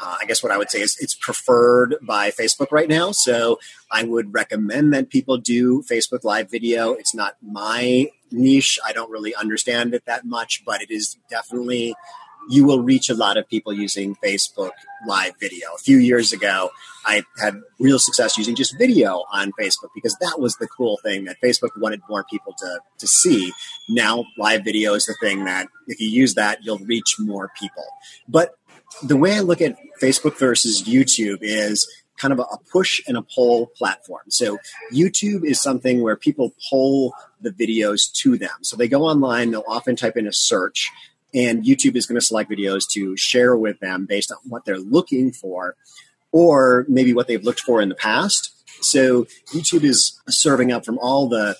uh, 0.00 0.16
I 0.20 0.26
guess 0.26 0.42
what 0.42 0.52
I 0.52 0.58
would 0.58 0.70
say 0.70 0.80
is 0.80 0.96
it's 1.00 1.14
preferred 1.14 1.96
by 2.02 2.30
Facebook 2.30 2.70
right 2.70 2.88
now. 2.88 3.12
So 3.12 3.58
I 3.90 4.02
would 4.02 4.34
recommend 4.34 4.92
that 4.92 5.10
people 5.10 5.38
do 5.38 5.82
Facebook 5.82 6.24
Live 6.24 6.50
video. 6.50 6.92
It's 6.92 7.14
not 7.14 7.36
my 7.42 8.08
niche. 8.30 8.78
I 8.84 8.92
don't 8.92 9.10
really 9.10 9.34
understand 9.34 9.94
it 9.94 10.04
that 10.06 10.24
much, 10.24 10.62
but 10.64 10.82
it 10.82 10.90
is 10.90 11.16
definitely 11.30 11.94
you 12.48 12.64
will 12.64 12.82
reach 12.82 13.08
a 13.08 13.14
lot 13.14 13.36
of 13.36 13.48
people 13.48 13.72
using 13.72 14.14
Facebook 14.16 14.70
live 15.06 15.34
video. 15.40 15.68
A 15.74 15.78
few 15.78 15.98
years 15.98 16.32
ago, 16.32 16.70
I 17.04 17.22
had 17.38 17.60
real 17.78 17.98
success 17.98 18.38
using 18.38 18.54
just 18.54 18.78
video 18.78 19.24
on 19.32 19.52
Facebook 19.60 19.90
because 19.94 20.16
that 20.20 20.38
was 20.38 20.54
the 20.56 20.68
cool 20.68 20.98
thing 21.02 21.24
that 21.24 21.36
Facebook 21.42 21.70
wanted 21.76 22.00
more 22.08 22.24
people 22.30 22.54
to, 22.58 22.80
to 22.98 23.06
see. 23.06 23.52
Now, 23.88 24.24
live 24.38 24.64
video 24.64 24.94
is 24.94 25.06
the 25.06 25.16
thing 25.20 25.44
that 25.44 25.68
if 25.86 26.00
you 26.00 26.08
use 26.08 26.34
that, 26.34 26.58
you'll 26.62 26.78
reach 26.78 27.16
more 27.18 27.50
people. 27.58 27.84
But 28.28 28.54
the 29.02 29.16
way 29.16 29.36
I 29.36 29.40
look 29.40 29.60
at 29.60 29.76
Facebook 30.00 30.38
versus 30.38 30.82
YouTube 30.82 31.38
is 31.40 31.86
kind 32.18 32.32
of 32.32 32.38
a 32.38 32.58
push 32.72 33.02
and 33.06 33.16
a 33.16 33.22
pull 33.22 33.66
platform. 33.76 34.22
So 34.28 34.58
YouTube 34.92 35.44
is 35.44 35.60
something 35.60 36.02
where 36.02 36.16
people 36.16 36.54
pull 36.70 37.14
the 37.40 37.50
videos 37.50 38.10
to 38.22 38.38
them. 38.38 38.62
So 38.62 38.76
they 38.76 38.88
go 38.88 39.02
online, 39.02 39.50
they'll 39.50 39.64
often 39.68 39.96
type 39.96 40.16
in 40.16 40.26
a 40.26 40.32
search, 40.32 40.90
and 41.34 41.64
YouTube 41.64 41.96
is 41.96 42.06
going 42.06 42.18
to 42.18 42.24
select 42.24 42.50
videos 42.50 42.88
to 42.92 43.16
share 43.16 43.56
with 43.56 43.78
them 43.80 44.06
based 44.06 44.32
on 44.32 44.38
what 44.44 44.64
they're 44.64 44.78
looking 44.78 45.32
for 45.32 45.76
or 46.32 46.86
maybe 46.88 47.12
what 47.12 47.28
they've 47.28 47.44
looked 47.44 47.60
for 47.60 47.80
in 47.80 47.88
the 47.88 47.94
past. 47.94 48.52
So 48.82 49.24
YouTube 49.52 49.84
is 49.84 50.20
serving 50.28 50.72
up 50.72 50.84
from 50.84 50.98
all 50.98 51.28
the 51.28 51.56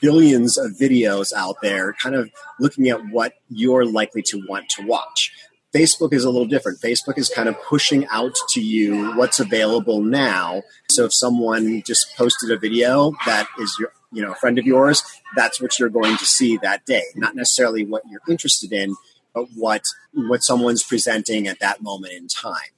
billions 0.00 0.58
of 0.58 0.72
videos 0.72 1.32
out 1.32 1.56
there, 1.62 1.94
kind 1.94 2.14
of 2.14 2.30
looking 2.60 2.88
at 2.88 3.06
what 3.08 3.34
you're 3.48 3.86
likely 3.86 4.22
to 4.22 4.42
want 4.48 4.68
to 4.70 4.86
watch. 4.86 5.32
Facebook 5.74 6.12
is 6.12 6.24
a 6.24 6.30
little 6.30 6.46
different. 6.46 6.80
Facebook 6.80 7.18
is 7.18 7.28
kind 7.28 7.48
of 7.48 7.60
pushing 7.62 8.06
out 8.06 8.36
to 8.50 8.60
you 8.60 9.12
what's 9.16 9.40
available 9.40 10.00
now. 10.00 10.62
So 10.90 11.04
if 11.04 11.12
someone 11.12 11.82
just 11.84 12.16
posted 12.16 12.52
a 12.52 12.58
video 12.58 13.12
that 13.26 13.48
is 13.58 13.76
your 13.78 13.92
you 14.12 14.22
know 14.22 14.32
a 14.32 14.36
friend 14.36 14.58
of 14.58 14.66
yours, 14.66 15.02
that's 15.34 15.60
what 15.60 15.78
you're 15.78 15.88
going 15.88 16.16
to 16.16 16.24
see 16.24 16.56
that 16.58 16.86
day. 16.86 17.02
Not 17.16 17.34
necessarily 17.34 17.84
what 17.84 18.02
you're 18.08 18.20
interested 18.28 18.72
in, 18.72 18.94
but 19.34 19.46
what 19.56 19.82
what 20.12 20.44
someone's 20.44 20.84
presenting 20.84 21.48
at 21.48 21.58
that 21.58 21.82
moment 21.82 22.12
in 22.14 22.28
time. 22.28 22.70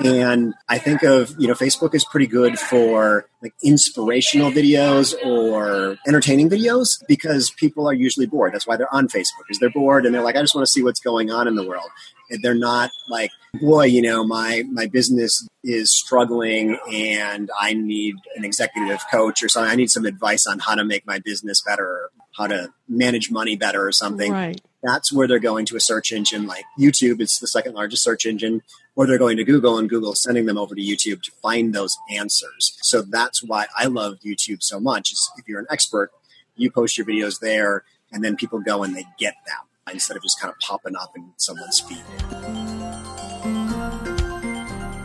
And 0.00 0.54
I 0.68 0.78
think 0.78 1.02
of, 1.02 1.34
you 1.38 1.46
know, 1.46 1.54
Facebook 1.54 1.94
is 1.94 2.04
pretty 2.04 2.26
good 2.26 2.58
for 2.58 3.26
like 3.42 3.54
inspirational 3.62 4.50
videos 4.50 5.14
or 5.24 5.98
entertaining 6.06 6.50
videos 6.50 7.02
because 7.06 7.50
people 7.50 7.88
are 7.88 7.92
usually 7.92 8.26
bored. 8.26 8.54
That's 8.54 8.66
why 8.66 8.76
they're 8.76 8.92
on 8.92 9.08
Facebook 9.08 9.44
is 9.50 9.58
they're 9.58 9.70
bored 9.70 10.06
and 10.06 10.14
they're 10.14 10.22
like, 10.22 10.36
I 10.36 10.40
just 10.40 10.54
want 10.54 10.66
to 10.66 10.70
see 10.70 10.82
what's 10.82 11.00
going 11.00 11.30
on 11.30 11.46
in 11.46 11.54
the 11.54 11.66
world. 11.66 11.88
They're 12.30 12.54
not 12.54 12.90
like, 13.08 13.30
boy, 13.60 13.84
you 13.84 14.02
know, 14.02 14.24
my, 14.24 14.64
my 14.70 14.86
business 14.86 15.46
is 15.62 15.90
struggling 15.90 16.78
and 16.92 17.50
I 17.58 17.74
need 17.74 18.16
an 18.36 18.44
executive 18.44 19.00
coach 19.10 19.42
or 19.42 19.48
something. 19.48 19.70
I 19.70 19.76
need 19.76 19.90
some 19.90 20.04
advice 20.04 20.46
on 20.46 20.58
how 20.58 20.74
to 20.74 20.84
make 20.84 21.06
my 21.06 21.18
business 21.18 21.62
better, 21.62 22.10
how 22.36 22.46
to 22.46 22.72
manage 22.88 23.30
money 23.30 23.56
better 23.56 23.86
or 23.86 23.92
something. 23.92 24.32
Right. 24.32 24.60
That's 24.82 25.12
where 25.12 25.26
they're 25.26 25.38
going 25.38 25.66
to 25.66 25.76
a 25.76 25.80
search 25.80 26.12
engine 26.12 26.46
like 26.46 26.64
YouTube. 26.78 27.20
It's 27.20 27.38
the 27.38 27.46
second 27.46 27.74
largest 27.74 28.02
search 28.02 28.26
engine 28.26 28.62
or 28.96 29.06
they're 29.06 29.18
going 29.18 29.36
to 29.36 29.44
Google 29.44 29.78
and 29.78 29.88
Google 29.88 30.14
sending 30.14 30.46
them 30.46 30.58
over 30.58 30.74
to 30.74 30.80
YouTube 30.80 31.22
to 31.22 31.32
find 31.42 31.74
those 31.74 31.96
answers. 32.10 32.76
So 32.82 33.02
that's 33.02 33.42
why 33.42 33.66
I 33.76 33.86
love 33.86 34.18
YouTube 34.24 34.62
so 34.62 34.78
much. 34.80 35.12
Is 35.12 35.30
if 35.38 35.48
you're 35.48 35.60
an 35.60 35.66
expert, 35.70 36.10
you 36.56 36.70
post 36.70 36.96
your 36.96 37.06
videos 37.06 37.40
there, 37.40 37.82
and 38.12 38.22
then 38.22 38.36
people 38.36 38.60
go 38.60 38.84
and 38.84 38.94
they 38.94 39.06
get 39.18 39.34
them 39.46 39.66
instead 39.92 40.16
of 40.16 40.22
just 40.22 40.40
kind 40.40 40.52
of 40.52 40.58
popping 40.60 40.96
up 40.96 41.12
in 41.16 41.32
someone's 41.36 41.80
feed. 41.80 42.02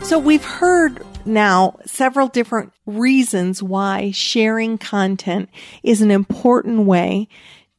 So 0.04 0.18
we've 0.18 0.44
heard 0.44 1.04
now 1.24 1.78
several 1.86 2.28
different 2.28 2.72
reasons 2.86 3.62
why 3.62 4.10
sharing 4.10 4.78
content 4.78 5.48
is 5.82 6.00
an 6.02 6.10
important 6.10 6.86
way 6.86 7.28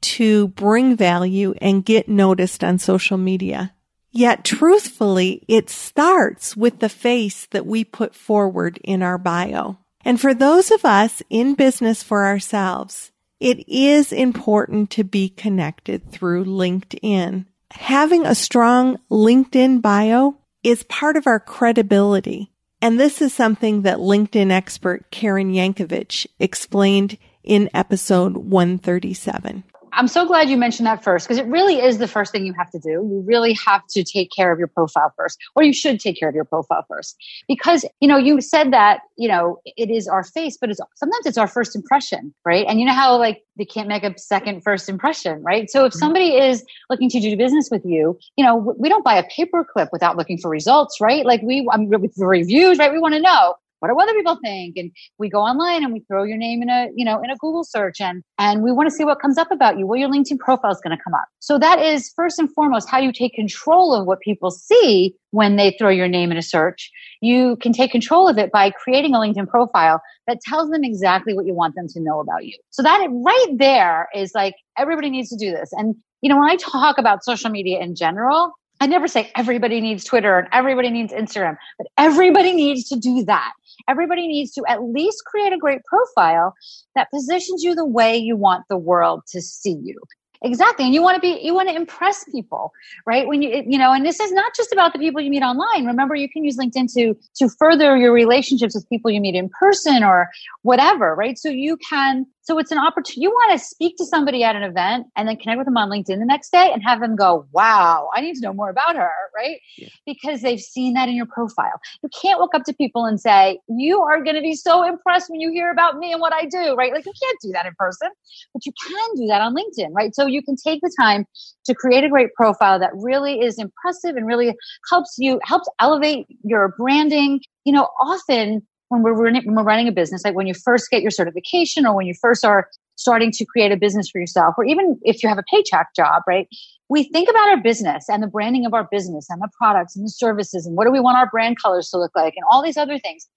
to 0.02 0.48
bring 0.50 0.96
value 0.96 1.54
and 1.62 1.86
get 1.86 2.08
noticed 2.08 2.64
on 2.64 2.80
social 2.80 3.18
media. 3.18 3.74
Yet 4.12 4.44
truthfully, 4.44 5.44
it 5.48 5.70
starts 5.70 6.56
with 6.56 6.80
the 6.80 6.90
face 6.90 7.48
that 7.48 7.66
we 7.66 7.84
put 7.84 8.14
forward 8.14 8.80
in 8.84 9.04
our 9.04 9.18
bio. 9.18 9.78
And 10.04 10.20
for 10.20 10.34
those 10.34 10.72
of 10.72 10.84
us 10.84 11.22
in 11.30 11.56
business 11.56 12.04
for 12.04 12.26
ourselves, 12.26 13.12
it 13.42 13.68
is 13.68 14.14
important 14.14 14.92
to 14.92 15.04
be 15.04 15.28
connected 15.28 16.12
through 16.12 16.46
LinkedIn. 16.46 17.48
Having 17.72 18.26
a 18.28 18.36
strong 18.36 19.00
LinkedIn 19.10 19.82
bio 19.82 20.38
is 20.64 20.84
part 20.84 21.18
of 21.18 21.26
our 21.26 21.40
credibility. 21.40 22.52
And 22.84 23.00
this 23.00 23.20
is 23.20 23.34
something 23.34 23.82
that 23.82 23.98
LinkedIn 23.98 24.52
expert 24.52 25.10
Karen 25.10 25.52
Yankovich 25.54 26.28
explained 26.40 27.18
in 27.44 27.68
episode 27.74 28.38
137. 28.38 29.64
I'm 30.02 30.08
so 30.08 30.26
glad 30.26 30.50
you 30.50 30.58
mentioned 30.58 30.88
that 30.88 31.04
first 31.04 31.28
because 31.28 31.38
it 31.38 31.46
really 31.46 31.80
is 31.80 32.00
the 32.00 32.08
first 32.08 32.32
thing 32.32 32.44
you 32.44 32.54
have 32.54 32.72
to 32.72 32.80
do. 32.80 32.90
You 32.90 33.24
really 33.24 33.54
have 33.54 33.86
to 33.92 34.04
take 34.04 34.32
care 34.36 34.52
of 34.52 34.58
your 34.58 34.68
profile 34.68 35.14
first, 35.16 35.38
or 35.56 35.62
you 35.62 35.74
should 35.74 36.00
take 36.00 36.20
care 36.20 36.28
of 36.28 36.34
your 36.34 36.44
profile 36.44 36.84
first. 36.90 37.16
Because, 37.48 37.86
you 38.00 38.08
know, 38.08 38.18
you 38.18 38.42
said 38.42 38.74
that, 38.74 39.02
you 39.16 39.28
know, 39.28 39.60
it 39.64 39.92
is 39.92 40.08
our 40.08 40.24
face, 40.24 40.58
but 40.60 40.72
it's 40.72 40.80
sometimes 40.96 41.28
it's 41.28 41.38
our 41.38 41.46
first 41.46 41.76
impression, 41.76 42.34
right? 42.44 42.66
And 42.68 42.80
you 42.80 42.88
know 42.88 42.96
how 42.96 43.16
like 43.16 43.44
they 43.58 43.66
can't 43.66 43.88
make 43.88 44.02
a 44.04 44.18
second 44.18 44.64
first 44.64 44.90
impression, 44.90 45.44
right? 45.44 45.70
So 45.70 45.86
if 45.86 45.92
mm-hmm. 45.92 46.00
somebody 46.00 46.34
is 46.34 46.66
looking 46.90 47.08
to 47.10 47.20
do 47.20 47.38
business 47.38 47.70
with 47.70 47.86
you, 47.86 48.18
you 48.38 48.44
know, 48.44 48.56
we 48.56 48.90
don't 48.90 49.06
buy 49.06 49.20
a 49.20 49.24
paperclip 49.30 49.90
without 49.92 50.18
looking 50.18 50.40
for 50.40 50.50
results, 50.50 51.00
right? 51.00 51.28
Like 51.28 51.44
we, 51.44 51.68
I 51.72 51.78
mean, 51.78 51.92
with 51.92 52.16
the 52.16 52.26
reviews, 52.26 52.80
right? 52.80 52.92
We 52.92 52.98
want 52.98 53.14
to 53.14 53.22
know 53.22 53.54
what 53.82 53.90
do 53.90 54.00
other 54.00 54.14
people 54.14 54.38
think? 54.44 54.78
And 54.78 54.92
we 55.18 55.30
go 55.30 55.40
online 55.40 55.84
and 55.84 55.92
we 55.92 56.02
throw 56.02 56.24
your 56.24 56.38
name 56.38 56.62
in 56.62 56.70
a 56.70 56.88
you 56.96 57.04
know 57.04 57.22
in 57.24 57.30
a 57.30 57.36
google 57.38 57.64
search 57.64 58.00
and 58.00 58.24
and 58.38 58.64
we 58.64 58.72
want 58.72 58.90
to 58.90 58.96
see 58.96 59.04
what 59.04 59.20
comes 59.20 59.38
up 59.38 59.52
about 59.52 59.78
you 59.78 59.88
well 59.88 60.00
your 60.00 60.10
linkedin 60.10 60.38
profile 60.38 60.72
is 60.72 60.80
going 60.84 60.96
to 60.96 61.04
come 61.04 61.14
up. 61.14 61.26
So 61.40 61.58
that 61.60 61.80
is 61.80 62.12
first 62.16 62.40
and 62.40 62.52
foremost 62.54 62.90
how 62.90 63.00
you 63.00 63.12
take 63.12 63.34
control 63.34 63.94
of 63.94 64.06
what 64.06 64.20
people 64.20 64.52
see 64.52 65.16
when 65.32 65.56
they 65.56 65.76
throw 65.80 65.90
your 65.90 66.08
name 66.08 66.32
in 66.32 66.38
a 66.38 66.42
search. 66.42 66.92
You 67.22 67.58
can 67.58 67.74
take 67.74 67.92
control 67.92 68.28
of 68.28 68.38
it 68.38 68.52
by 68.52 68.72
creating 68.72 69.16
a 69.16 69.18
linkedin 69.20 69.48
profile 69.48 70.02
that 70.28 70.40
tells 70.42 70.70
them 70.70 70.84
exactly 70.84 71.34
what 71.34 71.46
you 71.46 71.54
want 71.54 71.76
them 71.76 71.88
to 71.90 72.00
know 72.02 72.20
about 72.20 72.46
you. 72.46 72.58
So 72.70 72.84
that 72.84 73.08
right 73.10 73.58
there 73.58 74.08
is 74.16 74.32
like 74.36 74.56
everybody 74.78 75.10
needs 75.10 75.30
to 75.30 75.38
do 75.38 75.52
this. 75.52 75.72
And 75.74 75.96
you 76.22 76.30
know 76.30 76.38
when 76.38 76.50
i 76.50 76.56
talk 76.56 77.00
about 77.00 77.24
social 77.24 77.50
media 77.50 77.80
in 77.80 77.96
general 77.96 78.54
I 78.82 78.88
never 78.88 79.08
say 79.08 79.32
everybody 79.36 79.80
needs 79.80 80.04
Twitter 80.04 80.40
and 80.40 80.48
everybody 80.52 80.90
needs 80.90 81.14
Instagram, 81.14 81.56
but 81.78 81.86
everybody 82.00 82.52
needs 82.52 82.90
to 82.90 82.96
do 82.96 83.24
that. 83.26 83.54
Everybody 83.88 84.28
needs 84.28 84.52
to 84.54 84.64
at 84.68 84.84
least 84.84 85.24
create 85.26 85.54
a 85.54 85.58
great 85.58 85.84
profile 85.86 86.54
that 86.96 87.10
positions 87.12 87.64
you 87.64 87.76
the 87.76 87.86
way 87.86 88.18
you 88.18 88.36
want 88.36 88.66
the 88.70 88.78
world 88.78 89.24
to 89.32 89.42
see 89.42 89.78
you. 89.82 90.00
Exactly. 90.44 90.86
And 90.86 90.94
you 90.94 91.04
want 91.04 91.16
to 91.16 91.22
be, 91.22 91.40
you 91.44 91.54
want 91.54 91.70
to 91.70 91.76
impress 91.76 92.24
people, 92.24 92.72
right? 93.06 93.28
When 93.28 93.44
you, 93.44 93.64
you 93.68 93.78
know, 93.78 93.94
and 93.94 94.04
this 94.04 94.20
is 94.20 94.32
not 94.32 94.56
just 94.56 94.74
about 94.74 94.92
the 94.92 94.98
people 94.98 95.22
you 95.22 95.30
meet 95.30 95.44
online. 95.44 95.86
Remember, 95.86 96.16
you 96.16 96.28
can 96.28 96.44
use 96.44 96.58
LinkedIn 96.58 96.92
to, 96.96 97.16
to 97.36 97.50
further 97.60 97.96
your 97.96 98.12
relationships 98.12 98.74
with 98.74 98.90
people 98.90 99.12
you 99.12 99.22
meet 99.22 99.36
in 99.36 99.50
person 99.50 100.04
or 100.04 100.30
whatever, 100.64 101.14
right? 101.14 101.38
So 101.38 101.50
you 101.50 101.78
can 101.88 102.26
so 102.44 102.58
it's 102.58 102.72
an 102.72 102.80
opportunity. 102.80 103.22
You 103.22 103.30
want 103.30 103.58
to 103.58 103.64
speak 103.64 103.98
to 103.98 104.06
somebody 104.06 104.44
at 104.44 104.56
an 104.56 104.64
event 104.64 105.08
and 105.16 105.28
then 105.28 105.38
connect 105.38 105.60
with 105.60 105.66
them 105.66 105.78
on 105.78 105.90
LinkedIn 105.90 106.18
the 106.20 106.26
next 106.26 106.52
day 106.52 106.72
and 106.74 106.82
have 106.84 107.00
them 107.00 107.16
go, 107.16 107.46
wow, 107.52 108.10
I 108.16 108.22
need 108.22 108.34
to 108.36 108.42
know 108.42 108.54
more 108.54 108.70
about 108.70 108.96
her, 108.96 109.12
right? 109.36 109.60
Yeah. 109.78 109.90
Because 110.08 110.42
they've 110.42 110.60
seen 110.60 110.94
that 110.96 111.08
in 111.08 111.16
your 111.16 111.28
profile. 111.28 111.80
You 112.02 112.10
can't 112.20 112.40
look 112.40 112.56
up 112.56 112.64
to 112.64 112.74
people 112.74 113.06
and 113.06 113.20
say, 113.20 113.60
you 113.70 114.02
are 114.02 114.24
going 114.24 114.36
to 114.36 114.42
be 114.42 114.56
so 114.56 114.84
impressed 114.84 115.30
when 115.30 115.40
you 115.40 115.52
hear 115.52 115.72
about 115.72 115.98
me 115.98 116.12
and 116.12 116.20
what 116.20 116.34
I 116.34 116.46
do, 116.46 116.74
right? 116.76 116.92
Like 116.92 117.06
you 117.06 117.14
can't 117.22 117.38
do 117.44 117.52
that 117.52 117.68
in 117.68 117.74
person, 117.78 118.10
but 118.54 118.66
you 118.66 118.74
can 118.88 119.16
do 119.16 119.28
that 119.28 119.42
on 119.42 119.56
LinkedIn, 119.56 119.90
right? 119.94 120.16
So 120.16 120.26
you 120.26 120.42
can 120.42 120.56
take 120.56 120.82
the 120.82 120.94
time 121.00 121.26
to 121.66 121.76
create 121.76 122.04
a 122.04 122.10
great 122.10 122.34
profile 122.34 122.80
that 122.80 122.92
really 122.96 123.40
is 123.40 123.60
impressive 123.60 124.16
and 124.16 124.26
really 124.26 124.56
helps 124.90 125.16
you, 125.20 125.40
helps 125.44 125.70
elevate 125.80 126.26
your 126.44 126.74
branding. 126.78 127.42
You 127.66 127.74
know, 127.74 127.88
often 128.02 128.66
when 128.92 129.04
we're, 129.04 129.14
running, 129.14 129.42
when 129.46 129.56
we're 129.56 129.64
running 129.64 129.88
a 129.88 129.92
business, 129.92 130.26
like 130.26 130.36
when 130.36 130.48
you 130.48 130.54
first 130.54 130.90
get 130.92 131.02
your 131.02 131.12
certification 131.12 131.86
or 131.86 131.96
when 131.96 132.06
you 132.06 132.14
first 132.14 132.44
are 132.44 132.68
starting 132.96 133.32
to 133.32 133.46
create 133.46 133.72
a 133.72 133.78
business 133.78 134.10
for 134.10 134.20
yourself, 134.20 134.54
or 134.58 134.66
even 134.66 135.00
if 135.04 135.24
you 135.24 135.30
have 135.30 135.38
a 135.38 135.44
paycheck 135.50 135.96
job, 135.96 136.24
right? 136.28 136.50
We 136.90 137.04
think 137.04 137.30
about 137.30 137.48
our 137.48 137.62
business 137.62 138.10
and 138.10 138.22
the 138.22 138.28
branding 138.28 138.66
of 138.66 138.74
our 138.74 138.90
business 138.92 139.30
and 139.30 139.42
the 139.42 139.48
products 139.58 139.96
and 139.96 140.06
the 140.06 140.10
services 140.10 140.66
and 140.66 140.76
what 140.76 140.84
do 140.84 140.92
we 140.92 141.00
want 141.00 141.18
our 141.18 141.30
brand 141.30 141.56
colors 141.62 141.90
to 141.92 141.98
look 141.98 142.12
like 142.18 142.34
and 142.36 142.44
all 142.52 142.62
these 142.62 142.76
other 142.76 143.00
things. 143.00 143.28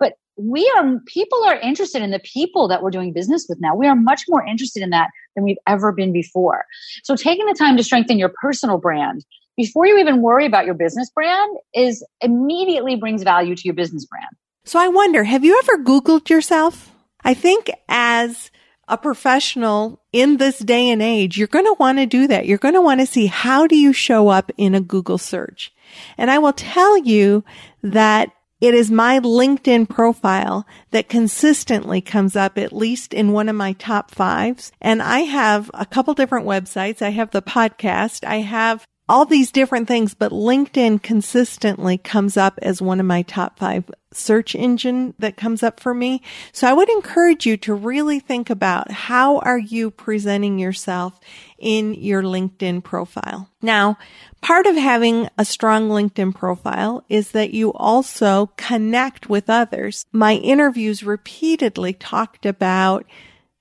But 0.00 0.14
we 0.36 0.68
are, 0.76 0.98
people 1.06 1.44
are 1.44 1.60
interested 1.60 2.02
in 2.02 2.10
the 2.10 2.18
people 2.18 2.66
that 2.66 2.82
we're 2.82 2.90
doing 2.90 3.12
business 3.12 3.46
with 3.48 3.60
now. 3.60 3.76
We 3.76 3.86
are 3.86 3.94
much 3.94 4.22
more 4.28 4.44
interested 4.44 4.82
in 4.82 4.90
that 4.90 5.10
than 5.36 5.44
we've 5.44 5.58
ever 5.68 5.92
been 5.92 6.12
before. 6.12 6.64
So 7.04 7.14
taking 7.14 7.46
the 7.46 7.54
time 7.54 7.76
to 7.76 7.84
strengthen 7.84 8.18
your 8.18 8.32
personal 8.42 8.78
brand 8.78 9.24
before 9.56 9.86
you 9.86 9.96
even 9.98 10.22
worry 10.22 10.44
about 10.44 10.64
your 10.64 10.74
business 10.74 11.08
brand 11.08 11.56
is 11.72 12.04
immediately 12.20 12.96
brings 12.96 13.22
value 13.22 13.54
to 13.54 13.62
your 13.64 13.74
business 13.74 14.04
brand. 14.06 14.34
So 14.64 14.78
I 14.78 14.88
wonder, 14.88 15.24
have 15.24 15.44
you 15.44 15.58
ever 15.62 15.84
Googled 15.84 16.30
yourself? 16.30 16.90
I 17.22 17.34
think 17.34 17.70
as 17.88 18.50
a 18.88 18.96
professional 18.96 20.02
in 20.12 20.38
this 20.38 20.58
day 20.58 20.90
and 20.90 21.02
age, 21.02 21.36
you're 21.36 21.48
going 21.48 21.64
to 21.66 21.76
want 21.78 21.98
to 21.98 22.06
do 22.06 22.26
that. 22.28 22.46
You're 22.46 22.58
going 22.58 22.74
to 22.74 22.80
want 22.80 23.00
to 23.00 23.06
see 23.06 23.26
how 23.26 23.66
do 23.66 23.76
you 23.76 23.92
show 23.92 24.28
up 24.28 24.50
in 24.56 24.74
a 24.74 24.80
Google 24.80 25.18
search. 25.18 25.72
And 26.16 26.30
I 26.30 26.38
will 26.38 26.52
tell 26.52 26.98
you 26.98 27.44
that 27.82 28.30
it 28.60 28.74
is 28.74 28.90
my 28.90 29.20
LinkedIn 29.20 29.88
profile 29.88 30.66
that 30.90 31.10
consistently 31.10 32.00
comes 32.00 32.34
up 32.34 32.56
at 32.56 32.72
least 32.72 33.12
in 33.12 33.32
one 33.32 33.50
of 33.50 33.56
my 33.56 33.74
top 33.74 34.10
fives. 34.10 34.72
And 34.80 35.02
I 35.02 35.20
have 35.20 35.70
a 35.74 35.84
couple 35.84 36.14
different 36.14 36.46
websites. 36.46 37.02
I 37.02 37.10
have 37.10 37.30
the 37.30 37.42
podcast. 37.42 38.26
I 38.26 38.36
have 38.36 38.86
all 39.08 39.26
these 39.26 39.52
different 39.52 39.86
things, 39.86 40.14
but 40.14 40.32
LinkedIn 40.32 41.02
consistently 41.02 41.98
comes 41.98 42.36
up 42.36 42.58
as 42.62 42.80
one 42.80 43.00
of 43.00 43.06
my 43.06 43.22
top 43.22 43.58
five 43.58 43.90
search 44.12 44.54
engine 44.54 45.12
that 45.18 45.36
comes 45.36 45.62
up 45.62 45.80
for 45.80 45.92
me. 45.92 46.22
So 46.52 46.68
I 46.68 46.72
would 46.72 46.88
encourage 46.88 47.46
you 47.46 47.56
to 47.58 47.74
really 47.74 48.20
think 48.20 48.48
about 48.48 48.90
how 48.90 49.38
are 49.40 49.58
you 49.58 49.90
presenting 49.90 50.58
yourself 50.58 51.18
in 51.58 51.94
your 51.94 52.22
LinkedIn 52.22 52.82
profile. 52.84 53.50
Now, 53.60 53.98
part 54.40 54.66
of 54.66 54.76
having 54.76 55.28
a 55.36 55.44
strong 55.44 55.88
LinkedIn 55.88 56.34
profile 56.34 57.04
is 57.08 57.32
that 57.32 57.52
you 57.52 57.72
also 57.72 58.52
connect 58.56 59.28
with 59.28 59.50
others. 59.50 60.06
My 60.12 60.34
interviews 60.34 61.02
repeatedly 61.02 61.92
talked 61.92 62.46
about 62.46 63.04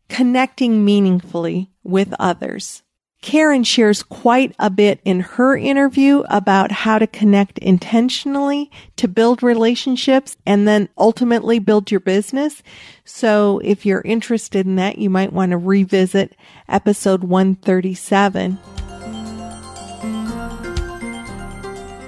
connecting 0.08 0.86
meaningfully 0.86 1.72
with 1.84 2.14
others. 2.20 2.83
Karen 3.24 3.64
shares 3.64 4.04
quite 4.04 4.54
a 4.60 4.70
bit 4.70 5.00
in 5.06 5.22
her 5.22 5.56
interview 5.56 6.24
about 6.30 6.74
how 6.74 7.00
to 7.00 7.08
connect 7.08 7.58
intentionally 7.60 8.70
to 8.98 9.08
build 9.08 9.42
relationships 9.42 10.36
and 10.46 10.68
then 10.68 10.90
ultimately 10.98 11.58
build 11.58 11.90
your 11.90 12.02
business. 12.02 12.62
So 13.06 13.62
if 13.64 13.86
you're 13.86 14.02
interested 14.02 14.66
in 14.66 14.76
that, 14.76 14.98
you 14.98 15.10
might 15.10 15.32
want 15.32 15.52
to 15.52 15.58
revisit 15.58 16.36
episode 16.68 17.24
137. 17.24 18.60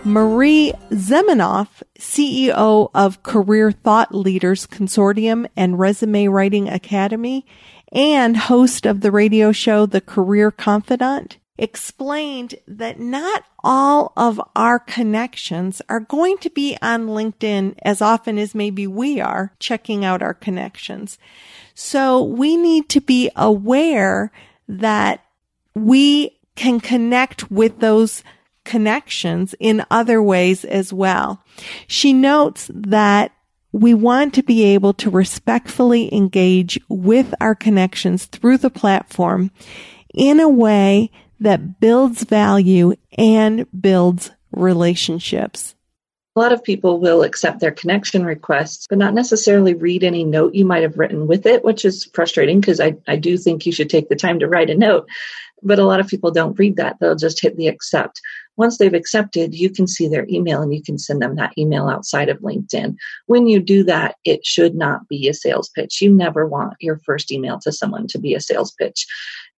Marie 0.04 0.74
Zimenoff, 0.92 1.82
CEO 1.98 2.92
of 2.94 3.24
Career 3.24 3.72
Thought 3.72 4.14
Leaders 4.14 4.68
Consortium 4.68 5.48
and 5.56 5.80
Resume 5.80 6.28
Writing 6.28 6.68
Academy, 6.68 7.46
and 7.92 8.36
host 8.36 8.86
of 8.86 9.02
the 9.02 9.12
radio 9.12 9.52
show 9.52 9.86
The 9.86 10.02
Career 10.02 10.52
Confidant, 10.52 11.38
explained 11.58 12.56
that 12.68 13.00
not 13.00 13.44
all 13.64 14.12
of 14.18 14.42
our 14.56 14.78
connections 14.78 15.82
are 15.88 16.02
going 16.02 16.38
to 16.40 16.50
be 16.50 16.78
on 16.82 17.08
LinkedIn 17.08 17.76
as 17.82 18.02
often 18.02 18.38
as 18.38 18.54
maybe 18.54 18.86
we 18.86 19.22
are 19.22 19.54
checking 19.60 20.04
out 20.04 20.22
our 20.22 20.34
connections. 20.34 21.18
So 21.74 22.22
we 22.24 22.58
need 22.58 22.90
to 22.90 23.02
be 23.02 23.32
aware 23.36 24.32
that 24.68 25.24
we 25.74 26.38
can 26.56 26.80
connect 26.80 27.52
with 27.52 27.80
those 27.80 28.24
connections 28.64 29.56
in 29.60 29.86
other 29.90 30.22
ways 30.22 30.66
as 30.66 30.92
well. 30.92 31.44
She 31.88 32.14
notes 32.14 32.70
that 32.74 33.32
we 33.76 33.94
want 33.94 34.34
to 34.34 34.42
be 34.42 34.64
able 34.64 34.94
to 34.94 35.10
respectfully 35.10 36.14
engage 36.16 36.80
with 36.88 37.36
our 37.42 37.54
connections 37.54 38.24
through 38.26 38.58
the 38.58 38.70
platform 38.70 39.52
in 40.14 40.40
a 40.40 40.48
way 40.48 41.12
that 41.42 41.82
builds 41.82 42.24
value 42.24 42.94
and 43.18 43.68
builds 43.82 44.32
relationships. 44.54 45.76
A 46.38 46.40
lot 46.40 46.54
of 46.54 46.64
people 46.64 47.02
will 47.02 47.24
accept 47.24 47.60
their 47.60 47.72
connection 47.72 48.26
requests, 48.26 48.88
but 48.88 48.98
not 48.98 49.14
necessarily 49.14 49.74
read 49.74 50.06
any 50.06 50.24
note 50.24 50.56
you 50.56 50.64
might 50.64 50.84
have 50.84 50.98
written 50.98 51.28
with 51.28 51.46
it, 51.46 51.66
which 51.66 51.84
is 51.84 52.10
frustrating 52.14 52.62
because 52.62 52.80
I, 52.80 52.96
I 53.10 53.18
do 53.18 53.38
think 53.38 53.66
you 53.66 53.74
should 53.74 53.90
take 53.90 54.08
the 54.08 54.16
time 54.16 54.40
to 54.40 54.48
write 54.48 54.70
a 54.70 54.78
note. 54.78 55.06
But 55.62 55.80
a 55.80 55.86
lot 55.86 56.00
of 56.00 56.08
people 56.08 56.32
don't 56.32 56.58
read 56.58 56.78
that. 56.78 56.98
They'll 57.02 57.16
just 57.16 57.42
hit 57.42 57.58
the 57.58 57.68
accept 57.68 58.22
once 58.58 58.78
they've 58.78 58.94
accepted, 58.94 59.54
you 59.54 59.70
can 59.70 59.88
see 59.88 60.08
their 60.08 60.26
email 60.30 60.62
and 60.62 60.74
you 60.74 60.82
can 60.82 60.98
send 60.98 61.22
them 61.22 61.36
that 61.36 61.54
email 61.58 61.88
outside 61.88 62.30
of 62.30 62.40
LinkedIn. 62.40 62.96
When 63.26 63.48
you 63.48 63.60
do 63.60 63.84
that, 63.84 64.16
it 64.24 64.46
should 64.46 64.76
not 64.76 65.08
be 65.08 65.28
a 65.28 65.34
sales 65.34 65.70
pitch. 65.70 66.02
You 66.02 66.14
never 66.14 66.46
want 66.46 66.76
your 66.80 67.00
first 67.06 67.32
email 67.32 67.60
to 67.62 67.72
someone 67.72 68.08
to 68.08 68.20
be 68.20 68.34
a 68.34 68.42
sales 68.42 68.72
pitch. 68.72 69.06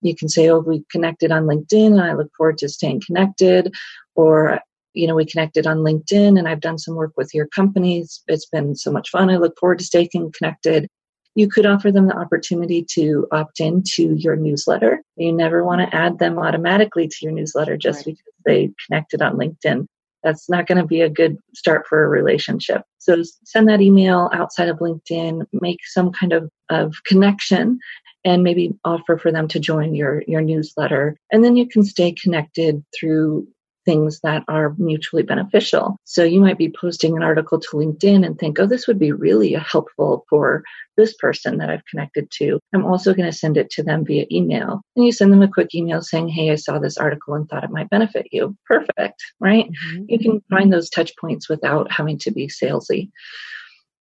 You 0.01 0.15
can 0.15 0.29
say, 0.29 0.49
Oh, 0.49 0.59
we 0.59 0.83
connected 0.91 1.31
on 1.31 1.45
LinkedIn 1.45 1.87
and 1.87 2.01
I 2.01 2.13
look 2.13 2.31
forward 2.35 2.57
to 2.59 2.69
staying 2.69 3.01
connected. 3.05 3.73
Or, 4.15 4.59
you 4.93 5.07
know, 5.07 5.15
we 5.15 5.25
connected 5.25 5.67
on 5.67 5.77
LinkedIn 5.77 6.37
and 6.37 6.47
I've 6.47 6.61
done 6.61 6.79
some 6.79 6.95
work 6.95 7.13
with 7.17 7.33
your 7.33 7.47
companies. 7.47 8.23
It's 8.27 8.47
been 8.47 8.75
so 8.75 8.91
much 8.91 9.09
fun. 9.09 9.29
I 9.29 9.37
look 9.37 9.57
forward 9.59 9.79
to 9.79 9.85
staying 9.85 10.09
connected 10.37 10.89
you 11.37 11.47
could 11.47 11.67
offer 11.67 11.91
them 11.91 12.07
the 12.07 12.17
opportunity 12.17 12.83
to 12.83 13.27
opt 13.31 13.59
into 13.59 14.15
your 14.15 14.35
newsletter. 14.35 15.03
You 15.17 15.31
never 15.31 15.63
want 15.63 15.81
to 15.81 15.95
add 15.95 16.17
them 16.17 16.39
automatically 16.39 17.07
to 17.07 17.17
your 17.21 17.31
newsletter 17.31 17.77
just 17.77 17.99
right. 17.99 18.05
because 18.05 18.33
they 18.43 18.71
connected 18.87 19.21
on 19.21 19.37
LinkedIn. 19.37 19.85
That's 20.23 20.49
not 20.49 20.65
going 20.65 20.79
to 20.79 20.85
be 20.85 21.01
a 21.01 21.09
good 21.09 21.37
start 21.53 21.85
for 21.87 22.03
a 22.03 22.09
relationship. 22.09 22.81
So 22.97 23.21
send 23.45 23.69
that 23.69 23.81
email 23.81 24.31
outside 24.33 24.67
of 24.67 24.79
LinkedIn, 24.79 25.45
make 25.53 25.85
some 25.85 26.11
kind 26.11 26.33
of, 26.33 26.49
of 26.69 26.95
connection 27.05 27.77
and 28.25 28.41
maybe 28.41 28.73
offer 28.83 29.19
for 29.19 29.31
them 29.31 29.47
to 29.47 29.59
join 29.59 29.93
your 29.93 30.23
your 30.27 30.41
newsletter 30.41 31.15
and 31.31 31.43
then 31.43 31.55
you 31.55 31.67
can 31.67 31.83
stay 31.83 32.11
connected 32.11 32.83
through 32.99 33.47
things 33.87 34.19
that 34.19 34.43
are 34.49 34.75
mutually 34.77 35.23
beneficial. 35.23 35.97
So 36.03 36.25
you 36.25 36.41
might 36.41 36.57
be 36.57 36.69
posting 36.69 37.15
an 37.15 37.23
article 37.23 37.57
to 37.57 37.67
LinkedIn 37.69 38.25
and 38.25 38.37
think, 38.37 38.59
oh, 38.59 38.67
this 38.67 38.85
would 38.85 38.99
be 38.99 39.13
really 39.13 39.53
helpful 39.53 40.25
for 40.29 40.61
this 40.97 41.13
person 41.13 41.57
that 41.59 41.69
I've 41.69 41.85
connected 41.85 42.29
to. 42.31 42.59
I'm 42.73 42.85
also 42.85 43.13
going 43.13 43.31
to 43.31 43.37
send 43.37 43.55
it 43.55 43.69
to 43.71 43.83
them 43.83 44.03
via 44.03 44.25
email. 44.29 44.81
And 44.97 45.05
you 45.05 45.13
send 45.13 45.31
them 45.31 45.41
a 45.41 45.47
quick 45.47 45.73
email 45.73 46.01
saying, 46.01 46.27
hey, 46.27 46.51
I 46.51 46.55
saw 46.55 46.79
this 46.79 46.97
article 46.97 47.33
and 47.35 47.47
thought 47.47 47.63
it 47.63 47.69
might 47.69 47.89
benefit 47.89 48.27
you. 48.31 48.57
Perfect, 48.65 49.23
right? 49.39 49.65
Mm-hmm. 49.65 50.03
You 50.09 50.19
can 50.19 50.41
find 50.49 50.73
those 50.73 50.89
touch 50.89 51.13
points 51.15 51.47
without 51.47 51.89
having 51.89 52.17
to 52.19 52.31
be 52.31 52.49
salesy. 52.49 53.09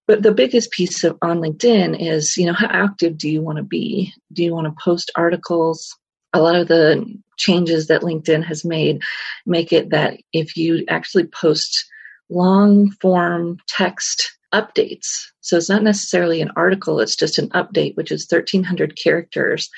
But 0.08 0.24
the 0.24 0.32
biggest 0.32 0.72
piece 0.72 1.04
of 1.04 1.16
on 1.22 1.38
LinkedIn 1.38 2.00
is, 2.00 2.36
you 2.36 2.46
know, 2.46 2.54
how 2.54 2.68
active 2.68 3.16
do 3.16 3.30
you 3.30 3.40
want 3.40 3.58
to 3.58 3.64
be? 3.64 4.12
Do 4.32 4.42
you 4.42 4.52
want 4.52 4.66
to 4.66 4.82
post 4.82 5.12
articles? 5.14 5.96
A 6.32 6.40
lot 6.40 6.56
of 6.56 6.66
the 6.66 7.04
changes 7.36 7.86
that 7.86 8.02
LinkedIn 8.02 8.44
has 8.44 8.64
made 8.64 9.02
make 9.44 9.72
it 9.72 9.90
that 9.90 10.18
if 10.32 10.56
you 10.56 10.84
actually 10.88 11.26
post 11.26 11.84
long 12.28 12.90
form 13.00 13.58
text 13.68 14.36
updates, 14.52 15.06
so 15.40 15.56
it's 15.56 15.68
not 15.68 15.82
necessarily 15.82 16.40
an 16.40 16.50
article, 16.56 17.00
it's 17.00 17.16
just 17.16 17.38
an 17.38 17.48
update, 17.50 17.96
which 17.96 18.10
is 18.10 18.26
1300 18.28 18.96
characters, 18.96 19.68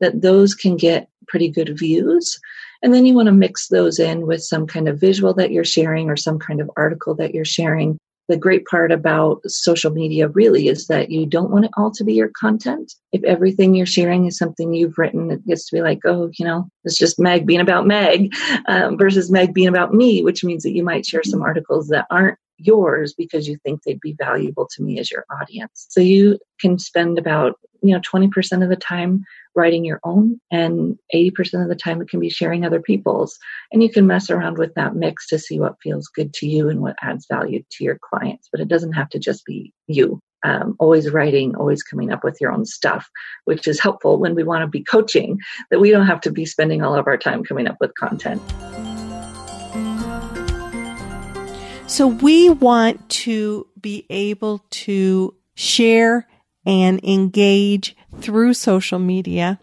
that 0.00 0.22
those 0.22 0.54
can 0.54 0.76
get 0.76 1.08
pretty 1.26 1.48
good 1.48 1.78
views. 1.78 2.38
And 2.82 2.94
then 2.94 3.04
you 3.06 3.14
want 3.14 3.26
to 3.26 3.32
mix 3.32 3.68
those 3.68 3.98
in 3.98 4.26
with 4.26 4.42
some 4.42 4.66
kind 4.66 4.88
of 4.88 5.00
visual 5.00 5.34
that 5.34 5.50
you're 5.50 5.64
sharing 5.64 6.08
or 6.08 6.16
some 6.16 6.38
kind 6.38 6.60
of 6.60 6.70
article 6.76 7.14
that 7.16 7.34
you're 7.34 7.44
sharing 7.44 7.98
the 8.28 8.36
great 8.36 8.64
part 8.66 8.92
about 8.92 9.40
social 9.46 9.90
media 9.90 10.28
really 10.28 10.68
is 10.68 10.86
that 10.86 11.10
you 11.10 11.26
don't 11.26 11.50
want 11.50 11.64
it 11.64 11.70
all 11.76 11.90
to 11.92 12.04
be 12.04 12.14
your 12.14 12.30
content. 12.38 12.92
If 13.12 13.24
everything 13.24 13.74
you're 13.74 13.86
sharing 13.86 14.26
is 14.26 14.36
something 14.36 14.74
you've 14.74 14.98
written, 14.98 15.30
it 15.30 15.46
gets 15.46 15.68
to 15.68 15.76
be 15.76 15.82
like, 15.82 16.00
oh, 16.04 16.30
you 16.38 16.44
know, 16.44 16.68
it's 16.84 16.98
just 16.98 17.18
Meg 17.18 17.46
being 17.46 17.60
about 17.60 17.86
Meg 17.86 18.34
um, 18.66 18.98
versus 18.98 19.30
Meg 19.30 19.54
being 19.54 19.68
about 19.68 19.94
me, 19.94 20.22
which 20.22 20.44
means 20.44 20.62
that 20.62 20.74
you 20.74 20.84
might 20.84 21.06
share 21.06 21.24
some 21.24 21.42
articles 21.42 21.88
that 21.88 22.06
aren't 22.10 22.38
yours 22.58 23.14
because 23.16 23.48
you 23.48 23.56
think 23.64 23.82
they'd 23.82 24.00
be 24.00 24.16
valuable 24.18 24.68
to 24.74 24.82
me 24.82 24.98
as 24.98 25.10
your 25.10 25.24
audience. 25.40 25.86
So 25.88 26.00
you 26.00 26.38
can 26.60 26.78
spend 26.78 27.18
about, 27.18 27.58
you 27.82 27.92
know, 27.92 28.00
20% 28.00 28.62
of 28.62 28.68
the 28.68 28.76
time 28.76 29.24
writing 29.54 29.84
your 29.84 30.00
own 30.04 30.40
and 30.50 30.98
80% 31.14 31.62
of 31.62 31.68
the 31.68 31.76
time 31.76 32.00
it 32.00 32.08
can 32.08 32.20
be 32.20 32.30
sharing 32.30 32.64
other 32.64 32.80
people's. 32.80 33.38
And 33.72 33.82
you 33.82 33.90
can 33.90 34.06
mess 34.06 34.30
around 34.30 34.58
with 34.58 34.74
that 34.74 34.94
mix 34.94 35.26
to 35.28 35.38
see 35.38 35.58
what 35.58 35.80
feels 35.82 36.08
good 36.08 36.34
to 36.34 36.46
you 36.46 36.68
and 36.68 36.80
what 36.80 36.96
adds 37.00 37.26
value 37.30 37.62
to 37.72 37.84
your 37.84 37.98
clients. 38.10 38.48
But 38.50 38.60
it 38.60 38.68
doesn't 38.68 38.92
have 38.92 39.08
to 39.10 39.18
just 39.18 39.44
be 39.44 39.72
you. 39.86 40.20
Um, 40.44 40.76
always 40.78 41.10
writing 41.10 41.56
always 41.56 41.82
coming 41.82 42.12
up 42.12 42.22
with 42.22 42.40
your 42.40 42.52
own 42.52 42.64
stuff 42.64 43.10
which 43.46 43.66
is 43.66 43.80
helpful 43.80 44.20
when 44.20 44.36
we 44.36 44.44
want 44.44 44.62
to 44.62 44.68
be 44.68 44.84
coaching 44.84 45.36
that 45.72 45.80
we 45.80 45.90
don't 45.90 46.06
have 46.06 46.20
to 46.20 46.30
be 46.30 46.46
spending 46.46 46.80
all 46.80 46.94
of 46.94 47.08
our 47.08 47.18
time 47.18 47.42
coming 47.42 47.66
up 47.66 47.76
with 47.80 47.92
content 47.96 48.40
so 51.98 52.06
we 52.06 52.48
want 52.48 53.08
to 53.08 53.66
be 53.80 54.06
able 54.08 54.60
to 54.70 55.34
share 55.56 56.28
and 56.64 57.02
engage 57.02 57.96
through 58.20 58.54
social 58.54 59.00
media. 59.00 59.58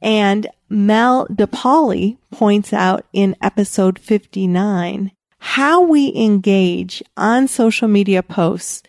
And 0.00 0.46
Mel 0.68 1.26
DePauli 1.26 2.18
points 2.30 2.72
out 2.72 3.04
in 3.12 3.34
episode 3.42 3.98
59 3.98 5.10
how 5.38 5.82
we 5.82 6.14
engage 6.14 7.02
on 7.16 7.48
social 7.48 7.88
media 7.88 8.22
posts 8.22 8.84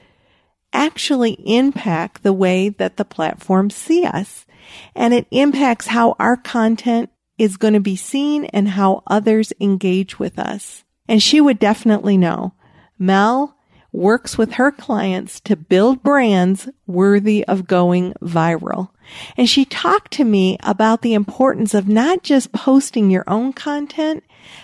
actually 0.72 1.40
impact 1.44 2.22
the 2.22 2.34
way 2.34 2.70
that 2.70 2.98
the 2.98 3.06
platforms 3.06 3.74
see 3.74 4.06
us. 4.06 4.46
And 4.94 5.12
it 5.12 5.26
impacts 5.32 5.88
how 5.88 6.16
our 6.20 6.38
content 6.38 7.10
is 7.40 7.58
going 7.58 7.74
to 7.74 7.80
be 7.80 7.96
seen 7.96 8.46
and 8.46 8.70
how 8.70 9.02
others 9.08 9.54
engage 9.60 10.20
with 10.20 10.38
us. 10.38 10.84
And 11.08 11.22
she 11.22 11.42
would 11.42 11.58
definitely 11.58 12.16
know. 12.16 12.54
Mel 12.98 13.56
works 13.92 14.38
with 14.38 14.54
her 14.54 14.72
clients 14.72 15.40
to 15.40 15.56
build 15.56 16.04
brands 16.04 16.68
worthy 16.86 17.46
of 17.46 17.66
going 17.66 18.14
viral. 18.22 18.90
And 19.38 19.50
she 19.50 19.66
talked 19.66 20.12
to 20.14 20.24
me 20.24 20.58
about 20.64 21.02
the 21.02 21.14
importance 21.14 21.74
of 21.74 21.88
not 21.88 22.24
just 22.24 22.52
posting 22.52 23.10
your 23.10 23.24
own 23.28 23.54
content, 23.54 24.24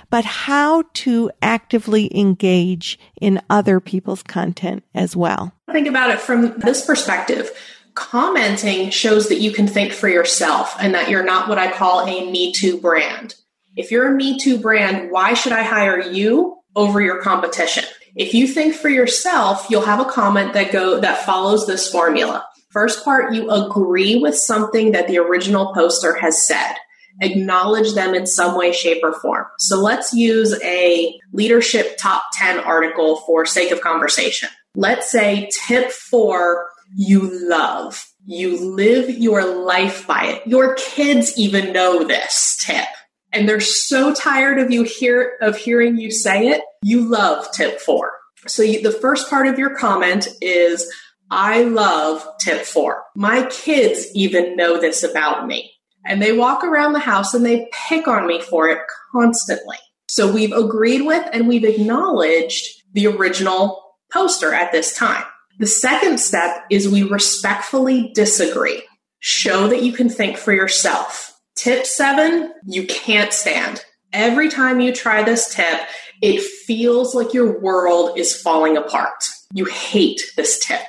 but 0.09 0.25
how 0.25 0.83
to 0.93 1.31
actively 1.41 2.15
engage 2.17 2.99
in 3.19 3.41
other 3.49 3.79
people's 3.79 4.23
content 4.23 4.83
as 4.93 5.15
well. 5.15 5.53
Think 5.71 5.87
about 5.87 6.09
it 6.09 6.19
from 6.19 6.59
this 6.59 6.85
perspective. 6.85 7.51
Commenting 7.93 8.89
shows 8.89 9.29
that 9.29 9.39
you 9.39 9.51
can 9.51 9.67
think 9.67 9.93
for 9.93 10.09
yourself 10.09 10.75
and 10.79 10.93
that 10.93 11.09
you're 11.09 11.23
not 11.23 11.47
what 11.47 11.57
I 11.57 11.71
call 11.71 12.01
a 12.01 12.29
Me 12.29 12.51
Too 12.51 12.79
brand. 12.79 13.35
If 13.75 13.91
you're 13.91 14.07
a 14.07 14.15
Me 14.15 14.37
Too 14.37 14.57
brand, 14.57 15.11
why 15.11 15.33
should 15.33 15.53
I 15.53 15.63
hire 15.63 15.99
you 15.99 16.57
over 16.75 17.01
your 17.01 17.21
competition? 17.21 17.83
If 18.15 18.33
you 18.33 18.47
think 18.47 18.75
for 18.75 18.89
yourself, 18.89 19.67
you'll 19.69 19.81
have 19.81 19.99
a 19.99 20.09
comment 20.09 20.53
that 20.53 20.71
go 20.71 20.99
that 20.99 21.25
follows 21.25 21.65
this 21.65 21.89
formula. 21.89 22.45
First 22.69 23.03
part, 23.03 23.33
you 23.33 23.49
agree 23.49 24.15
with 24.15 24.35
something 24.35 24.91
that 24.91 25.07
the 25.07 25.17
original 25.17 25.73
poster 25.73 26.13
has 26.15 26.45
said. 26.45 26.75
Acknowledge 27.21 27.93
them 27.93 28.13
in 28.13 28.25
some 28.25 28.57
way, 28.57 28.71
shape, 28.71 29.03
or 29.03 29.13
form. 29.19 29.45
So 29.59 29.81
let's 29.81 30.13
use 30.13 30.57
a 30.63 31.19
leadership 31.33 31.97
top 31.97 32.23
10 32.33 32.59
article 32.59 33.17
for 33.17 33.45
sake 33.45 33.71
of 33.71 33.81
conversation. 33.81 34.49
Let's 34.75 35.11
say 35.11 35.49
tip 35.67 35.91
four, 35.91 36.69
you 36.95 37.29
love. 37.49 38.05
You 38.25 38.57
live 38.75 39.09
your 39.09 39.43
life 39.65 40.07
by 40.07 40.25
it. 40.25 40.47
Your 40.47 40.75
kids 40.75 41.37
even 41.37 41.73
know 41.73 42.05
this 42.05 42.57
tip 42.61 42.87
and 43.33 43.47
they're 43.47 43.59
so 43.59 44.13
tired 44.13 44.59
of 44.59 44.71
you 44.71 44.83
hear 44.83 45.37
of 45.41 45.57
hearing 45.57 45.97
you 45.97 46.11
say 46.11 46.49
it 46.49 46.61
you 46.83 47.01
love 47.01 47.51
tip 47.51 47.79
four. 47.79 48.11
So 48.47 48.63
you, 48.63 48.81
the 48.81 48.91
first 48.91 49.29
part 49.29 49.47
of 49.47 49.59
your 49.59 49.75
comment 49.75 50.27
is 50.41 50.91
i 51.29 51.63
love 51.63 52.25
tip 52.39 52.63
four. 52.63 53.03
My 53.15 53.45
kids 53.45 54.07
even 54.13 54.55
know 54.55 54.79
this 54.79 55.03
about 55.03 55.47
me. 55.47 55.71
And 56.03 56.21
they 56.21 56.33
walk 56.33 56.63
around 56.63 56.93
the 56.93 56.99
house 56.99 57.35
and 57.35 57.45
they 57.45 57.69
pick 57.87 58.07
on 58.07 58.25
me 58.25 58.41
for 58.41 58.67
it 58.69 58.79
constantly. 59.11 59.77
So 60.09 60.31
we've 60.31 60.51
agreed 60.51 61.03
with 61.03 61.25
and 61.31 61.47
we've 61.47 61.63
acknowledged 61.63 62.81
the 62.93 63.07
original 63.07 63.95
poster 64.11 64.51
at 64.51 64.71
this 64.71 64.97
time. 64.97 65.23
The 65.59 65.67
second 65.67 66.19
step 66.19 66.65
is 66.71 66.89
we 66.89 67.03
respectfully 67.03 68.11
disagree. 68.15 68.81
Show 69.19 69.67
that 69.67 69.83
you 69.83 69.93
can 69.93 70.09
think 70.09 70.37
for 70.37 70.51
yourself 70.51 71.30
Tip 71.55 71.85
seven, 71.85 72.53
you 72.65 72.85
can't 72.87 73.33
stand. 73.33 73.83
Every 74.13 74.49
time 74.49 74.79
you 74.79 74.93
try 74.93 75.23
this 75.23 75.53
tip, 75.53 75.79
it 76.21 76.41
feels 76.41 77.15
like 77.15 77.33
your 77.33 77.59
world 77.59 78.17
is 78.17 78.39
falling 78.39 78.77
apart. 78.77 79.23
You 79.53 79.65
hate 79.65 80.21
this 80.35 80.59
tip. 80.65 80.81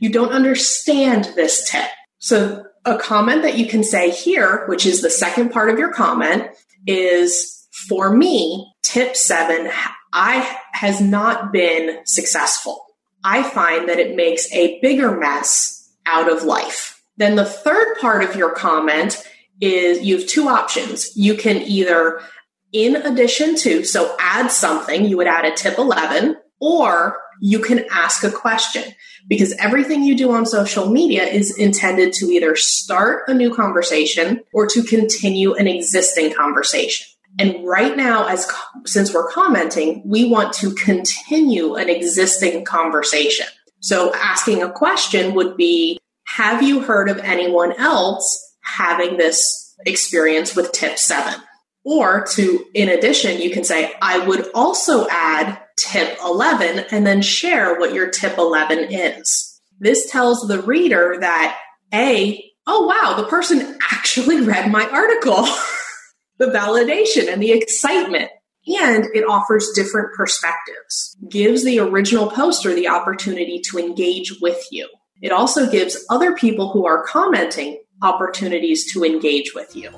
You 0.00 0.10
don't 0.10 0.32
understand 0.32 1.26
this 1.36 1.70
tip. 1.70 1.88
So, 2.18 2.64
a 2.84 2.96
comment 2.96 3.42
that 3.42 3.58
you 3.58 3.66
can 3.66 3.82
say 3.82 4.10
here, 4.10 4.64
which 4.68 4.86
is 4.86 5.02
the 5.02 5.10
second 5.10 5.50
part 5.50 5.70
of 5.70 5.78
your 5.78 5.92
comment, 5.92 6.44
is 6.86 7.66
for 7.88 8.14
me, 8.14 8.72
tip 8.82 9.16
seven, 9.16 9.70
I 10.12 10.58
has 10.72 11.00
not 11.00 11.52
been 11.52 11.98
successful. 12.06 12.84
I 13.24 13.42
find 13.42 13.88
that 13.88 13.98
it 13.98 14.16
makes 14.16 14.50
a 14.52 14.78
bigger 14.80 15.18
mess 15.18 15.90
out 16.06 16.30
of 16.30 16.44
life. 16.44 17.02
Then 17.16 17.34
the 17.34 17.44
third 17.44 17.96
part 18.00 18.22
of 18.22 18.36
your 18.36 18.52
comment 18.52 19.22
is 19.60 20.02
you 20.02 20.18
have 20.18 20.26
two 20.26 20.48
options. 20.48 21.16
You 21.16 21.34
can 21.34 21.58
either, 21.62 22.20
in 22.72 22.96
addition 22.96 23.56
to, 23.56 23.84
so 23.84 24.14
add 24.20 24.50
something, 24.50 25.04
you 25.04 25.16
would 25.16 25.26
add 25.26 25.44
a 25.44 25.54
tip 25.54 25.78
11, 25.78 26.36
or 26.60 27.18
you 27.40 27.60
can 27.60 27.84
ask 27.90 28.24
a 28.24 28.30
question 28.30 28.84
because 29.28 29.54
everything 29.58 30.02
you 30.02 30.16
do 30.16 30.32
on 30.32 30.46
social 30.46 30.88
media 30.90 31.24
is 31.24 31.56
intended 31.58 32.12
to 32.14 32.26
either 32.26 32.56
start 32.56 33.24
a 33.28 33.34
new 33.34 33.54
conversation 33.54 34.40
or 34.52 34.66
to 34.66 34.82
continue 34.82 35.54
an 35.54 35.66
existing 35.66 36.32
conversation. 36.32 37.06
And 37.38 37.66
right 37.66 37.96
now, 37.96 38.26
as 38.28 38.50
since 38.86 39.12
we're 39.12 39.30
commenting, 39.30 40.02
we 40.06 40.28
want 40.28 40.54
to 40.54 40.72
continue 40.74 41.74
an 41.74 41.90
existing 41.90 42.64
conversation. 42.64 43.46
So 43.80 44.14
asking 44.14 44.62
a 44.62 44.72
question 44.72 45.34
would 45.34 45.56
be, 45.56 45.98
have 46.24 46.62
you 46.62 46.80
heard 46.80 47.10
of 47.10 47.18
anyone 47.18 47.72
else 47.78 48.45
having 48.66 49.16
this 49.16 49.74
experience 49.86 50.54
with 50.54 50.72
tip 50.72 50.98
seven. 50.98 51.40
Or 51.84 52.24
to, 52.32 52.64
in 52.74 52.88
addition, 52.88 53.40
you 53.40 53.50
can 53.50 53.62
say, 53.62 53.94
I 54.02 54.26
would 54.26 54.48
also 54.54 55.06
add 55.08 55.60
tip 55.78 56.18
11 56.24 56.86
and 56.90 57.06
then 57.06 57.22
share 57.22 57.78
what 57.78 57.94
your 57.94 58.10
tip 58.10 58.38
11 58.38 58.92
is. 58.92 59.60
This 59.78 60.10
tells 60.10 60.40
the 60.48 60.62
reader 60.62 61.18
that 61.20 61.58
A, 61.94 62.42
oh 62.66 62.86
wow, 62.86 63.14
the 63.16 63.28
person 63.28 63.78
actually 63.92 64.40
read 64.46 64.70
my 64.70 64.88
article. 64.88 65.46
the 66.38 66.46
validation 66.46 67.32
and 67.32 67.42
the 67.42 67.52
excitement. 67.52 68.30
And 68.66 69.04
it 69.14 69.24
offers 69.28 69.70
different 69.74 70.14
perspectives, 70.16 71.16
gives 71.28 71.64
the 71.64 71.78
original 71.78 72.28
poster 72.28 72.74
the 72.74 72.88
opportunity 72.88 73.60
to 73.70 73.78
engage 73.78 74.40
with 74.40 74.60
you. 74.72 74.88
It 75.22 75.30
also 75.30 75.70
gives 75.70 76.04
other 76.10 76.34
people 76.34 76.72
who 76.72 76.84
are 76.86 77.04
commenting 77.04 77.80
opportunities 78.02 78.92
to 78.92 79.04
engage 79.04 79.54
with 79.54 79.74
you. 79.74 79.90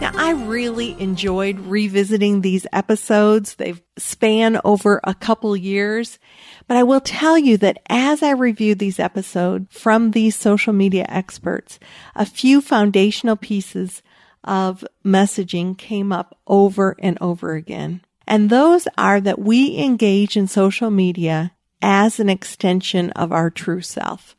Now, 0.00 0.10
I 0.16 0.32
really 0.32 1.00
enjoyed 1.00 1.58
revisiting 1.60 2.40
these 2.40 2.66
episodes. 2.72 3.54
They've 3.54 3.80
spanned 3.96 4.60
over 4.64 5.00
a 5.02 5.14
couple 5.14 5.56
years, 5.56 6.18
but 6.66 6.76
I 6.76 6.82
will 6.82 7.00
tell 7.00 7.38
you 7.38 7.56
that 7.58 7.78
as 7.88 8.22
I 8.22 8.32
reviewed 8.32 8.80
these 8.80 9.00
episodes 9.00 9.66
from 9.70 10.10
these 10.10 10.36
social 10.36 10.72
media 10.72 11.06
experts, 11.08 11.78
a 12.14 12.26
few 12.26 12.60
foundational 12.60 13.36
pieces 13.36 14.02
of 14.42 14.84
messaging 15.04 15.78
came 15.78 16.12
up 16.12 16.38
over 16.46 16.96
and 16.98 17.16
over 17.20 17.54
again. 17.54 18.02
And 18.26 18.50
those 18.50 18.86
are 18.98 19.20
that 19.20 19.38
we 19.38 19.78
engage 19.78 20.36
in 20.36 20.46
social 20.48 20.90
media 20.90 21.52
as 21.80 22.20
an 22.20 22.28
extension 22.28 23.10
of 23.12 23.32
our 23.32 23.50
true 23.50 23.80
self, 23.80 24.34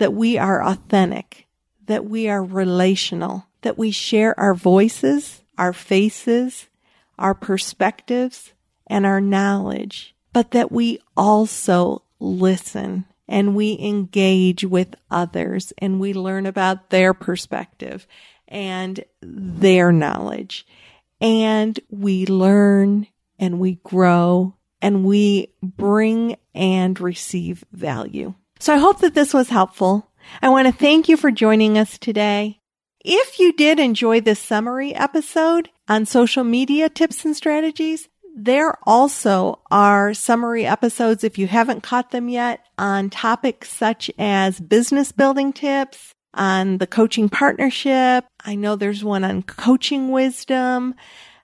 that 0.00 0.14
we 0.14 0.38
are 0.38 0.64
authentic, 0.64 1.46
that 1.84 2.06
we 2.06 2.26
are 2.26 2.42
relational, 2.42 3.46
that 3.60 3.76
we 3.76 3.90
share 3.90 4.38
our 4.40 4.54
voices, 4.54 5.42
our 5.58 5.74
faces, 5.74 6.68
our 7.18 7.34
perspectives, 7.34 8.54
and 8.86 9.04
our 9.04 9.20
knowledge, 9.20 10.16
but 10.32 10.52
that 10.52 10.72
we 10.72 10.98
also 11.18 12.02
listen 12.18 13.04
and 13.28 13.54
we 13.54 13.78
engage 13.78 14.64
with 14.64 14.94
others 15.10 15.70
and 15.76 16.00
we 16.00 16.14
learn 16.14 16.46
about 16.46 16.88
their 16.88 17.12
perspective 17.12 18.06
and 18.48 19.04
their 19.20 19.92
knowledge. 19.92 20.66
And 21.20 21.78
we 21.90 22.24
learn 22.24 23.06
and 23.38 23.60
we 23.60 23.74
grow 23.84 24.54
and 24.80 25.04
we 25.04 25.52
bring 25.62 26.36
and 26.54 26.98
receive 26.98 27.64
value. 27.70 28.32
So 28.60 28.74
I 28.74 28.78
hope 28.78 29.00
that 29.00 29.14
this 29.14 29.32
was 29.32 29.48
helpful. 29.48 30.10
I 30.42 30.50
want 30.50 30.66
to 30.66 30.72
thank 30.72 31.08
you 31.08 31.16
for 31.16 31.30
joining 31.30 31.78
us 31.78 31.96
today. 31.96 32.60
If 33.02 33.38
you 33.38 33.54
did 33.54 33.80
enjoy 33.80 34.20
this 34.20 34.38
summary 34.38 34.94
episode 34.94 35.70
on 35.88 36.04
social 36.04 36.44
media 36.44 36.90
tips 36.90 37.24
and 37.24 37.34
strategies, 37.34 38.10
there 38.36 38.76
also 38.82 39.60
are 39.70 40.12
summary 40.12 40.66
episodes, 40.66 41.24
if 41.24 41.38
you 41.38 41.46
haven't 41.46 41.82
caught 41.82 42.10
them 42.10 42.28
yet, 42.28 42.60
on 42.76 43.08
topics 43.08 43.70
such 43.70 44.10
as 44.18 44.60
business 44.60 45.10
building 45.10 45.54
tips, 45.54 46.12
on 46.34 46.76
the 46.76 46.86
coaching 46.86 47.30
partnership. 47.30 48.26
I 48.44 48.56
know 48.56 48.76
there's 48.76 49.02
one 49.02 49.24
on 49.24 49.42
coaching 49.42 50.10
wisdom, 50.10 50.96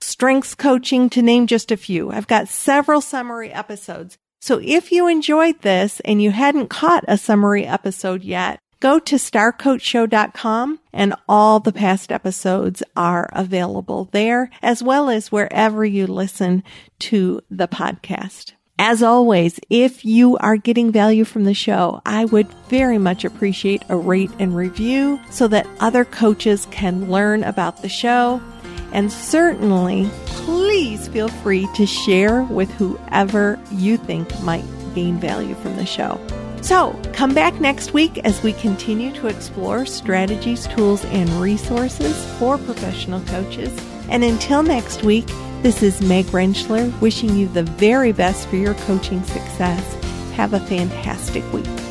strengths 0.02 0.54
coaching, 0.54 1.08
to 1.10 1.22
name 1.22 1.46
just 1.46 1.72
a 1.72 1.78
few. 1.78 2.10
I've 2.10 2.28
got 2.28 2.48
several 2.48 3.00
summary 3.00 3.50
episodes. 3.50 4.18
So 4.40 4.60
if 4.62 4.92
you 4.92 5.08
enjoyed 5.08 5.62
this 5.62 6.00
and 6.00 6.22
you 6.22 6.30
hadn't 6.30 6.68
caught 6.68 7.04
a 7.08 7.18
summary 7.18 7.66
episode 7.66 8.22
yet, 8.22 8.60
go 8.80 8.98
to 8.98 9.16
starcoachshow.com 9.16 10.80
and 10.92 11.14
all 11.28 11.60
the 11.60 11.72
past 11.72 12.12
episodes 12.12 12.82
are 12.96 13.28
available 13.32 14.08
there 14.12 14.50
as 14.62 14.82
well 14.82 15.10
as 15.10 15.32
wherever 15.32 15.84
you 15.84 16.06
listen 16.06 16.62
to 17.00 17.40
the 17.50 17.68
podcast. 17.68 18.52
As 18.78 19.02
always, 19.02 19.58
if 19.70 20.04
you 20.04 20.36
are 20.36 20.58
getting 20.58 20.92
value 20.92 21.24
from 21.24 21.44
the 21.44 21.54
show, 21.54 22.02
I 22.04 22.26
would 22.26 22.52
very 22.68 22.98
much 22.98 23.24
appreciate 23.24 23.82
a 23.88 23.96
rate 23.96 24.30
and 24.38 24.54
review 24.54 25.18
so 25.30 25.48
that 25.48 25.66
other 25.80 26.04
coaches 26.04 26.66
can 26.70 27.10
learn 27.10 27.42
about 27.42 27.80
the 27.80 27.88
show. 27.88 28.42
And 28.96 29.12
certainly, 29.12 30.08
please 30.24 31.06
feel 31.08 31.28
free 31.28 31.68
to 31.74 31.84
share 31.84 32.42
with 32.44 32.70
whoever 32.72 33.60
you 33.70 33.98
think 33.98 34.40
might 34.40 34.64
gain 34.94 35.20
value 35.20 35.54
from 35.56 35.76
the 35.76 35.84
show. 35.84 36.18
So, 36.62 36.98
come 37.12 37.34
back 37.34 37.60
next 37.60 37.92
week 37.92 38.16
as 38.24 38.42
we 38.42 38.54
continue 38.54 39.12
to 39.12 39.26
explore 39.26 39.84
strategies, 39.84 40.66
tools, 40.68 41.04
and 41.04 41.28
resources 41.32 42.24
for 42.38 42.56
professional 42.56 43.20
coaches. 43.26 43.78
And 44.08 44.24
until 44.24 44.62
next 44.62 45.02
week, 45.02 45.26
this 45.60 45.82
is 45.82 46.00
Meg 46.00 46.24
Rentschler 46.26 46.98
wishing 47.02 47.36
you 47.36 47.48
the 47.48 47.64
very 47.64 48.12
best 48.12 48.48
for 48.48 48.56
your 48.56 48.74
coaching 48.74 49.22
success. 49.24 49.94
Have 50.36 50.54
a 50.54 50.60
fantastic 50.60 51.44
week. 51.52 51.85